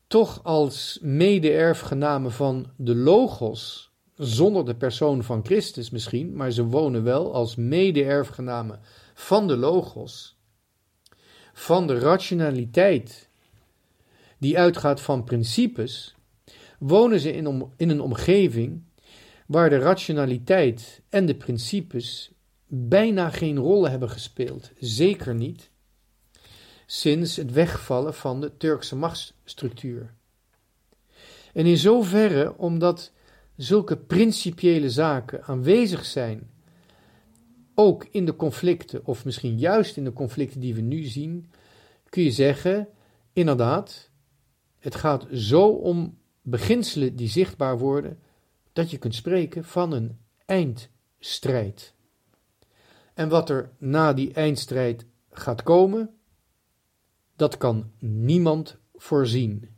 toch 0.07 0.41
als 0.43 0.99
mede-erfgenamen 1.03 2.33
van 2.33 2.67
de 2.77 2.95
Logos, 2.95 3.91
zonder 4.17 4.65
de 4.65 4.75
persoon 4.75 5.23
van 5.23 5.45
Christus 5.45 5.91
misschien, 5.91 6.33
maar 6.37 6.51
ze 6.51 6.65
wonen 6.65 7.03
wel 7.03 7.35
als 7.35 7.57
mede-erfgenamen 7.57 8.81
van 9.21 9.47
de 9.47 9.57
Logos, 9.57 10.39
van 11.53 11.87
de 11.87 11.99
rationaliteit 11.99 13.29
die 14.39 14.59
uitgaat 14.59 15.01
van 15.01 15.25
principes, 15.25 16.15
wonen 16.79 17.21
ze 17.21 17.33
in, 17.33 17.73
in 17.77 17.91
een 17.91 18.01
omgeving 18.01 18.83
waar 19.47 19.71
de 19.71 19.79
rationaliteit 19.79 21.03
en 21.09 21.27
de 21.27 21.35
principes 21.35 22.31
bijna 22.67 23.31
geen 23.31 23.57
rollen 23.57 23.91
hebben 23.91 24.11
gespeeld, 24.11 24.71
zeker 24.79 25.35
niet 25.35 25.71
sinds 26.87 27.37
het 27.37 27.53
wegvallen 27.53 28.15
van 28.15 28.41
de 28.41 28.57
Turkse 28.57 28.97
machtsstructuur. 28.97 30.15
En 31.53 31.67
in 31.67 31.79
zoverre 31.79 32.57
omdat 32.57 33.13
zulke 33.57 33.97
principiële 33.97 34.91
zaken 34.91 35.45
aanwezig 35.45 36.05
zijn, 36.05 36.50
ook 37.81 38.07
in 38.11 38.25
de 38.25 38.37
conflicten, 38.37 39.07
of 39.07 39.25
misschien 39.25 39.59
juist 39.59 39.97
in 39.97 40.05
de 40.05 40.13
conflicten 40.13 40.61
die 40.61 40.75
we 40.75 40.81
nu 40.81 41.03
zien, 41.03 41.51
kun 42.09 42.23
je 42.23 42.31
zeggen, 42.31 42.89
inderdaad, 43.33 44.11
het 44.79 44.95
gaat 44.95 45.27
zo 45.33 45.69
om 45.69 46.19
beginselen 46.43 47.17
die 47.17 47.29
zichtbaar 47.29 47.79
worden, 47.79 48.19
dat 48.73 48.91
je 48.91 48.99
kunt 48.99 49.15
spreken 49.15 49.65
van 49.65 49.93
een 49.93 50.19
eindstrijd. 50.47 51.95
En 53.15 53.29
wat 53.29 53.51
er 53.51 53.71
na 53.79 54.13
die 54.13 54.33
eindstrijd 54.33 55.07
gaat 55.31 55.63
komen, 55.63 56.15
dat 57.37 57.57
kan 57.57 57.91
niemand 57.99 58.79
voorzien. 58.95 59.69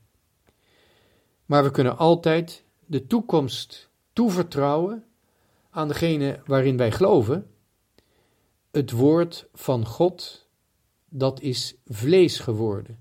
Maar 1.46 1.64
we 1.64 1.70
kunnen 1.70 1.98
altijd 1.98 2.64
de 2.86 3.06
toekomst 3.06 3.90
toevertrouwen 4.12 5.04
aan 5.70 5.88
degene 5.88 6.40
waarin 6.46 6.76
wij 6.76 6.92
geloven. 6.92 7.51
Het 8.72 8.90
woord 8.90 9.48
van 9.52 9.86
God, 9.86 10.48
dat 11.08 11.40
is 11.40 11.74
vlees 11.86 12.38
geworden. 12.38 12.98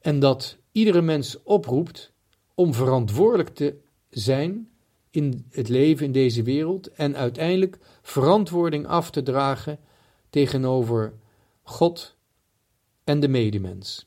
En 0.00 0.18
dat 0.18 0.58
iedere 0.72 1.02
mens 1.02 1.42
oproept 1.42 2.12
om 2.54 2.74
verantwoordelijk 2.74 3.48
te 3.48 3.80
zijn 4.10 4.68
in 5.10 5.46
het 5.50 5.68
leven 5.68 6.06
in 6.06 6.12
deze 6.12 6.42
wereld 6.42 6.88
en 6.88 7.16
uiteindelijk 7.16 7.78
verantwoording 8.02 8.86
af 8.86 9.10
te 9.10 9.22
dragen 9.22 9.78
tegenover 10.30 11.12
God 11.62 12.16
en 13.04 13.20
de 13.20 13.28
medemens. 13.28 14.06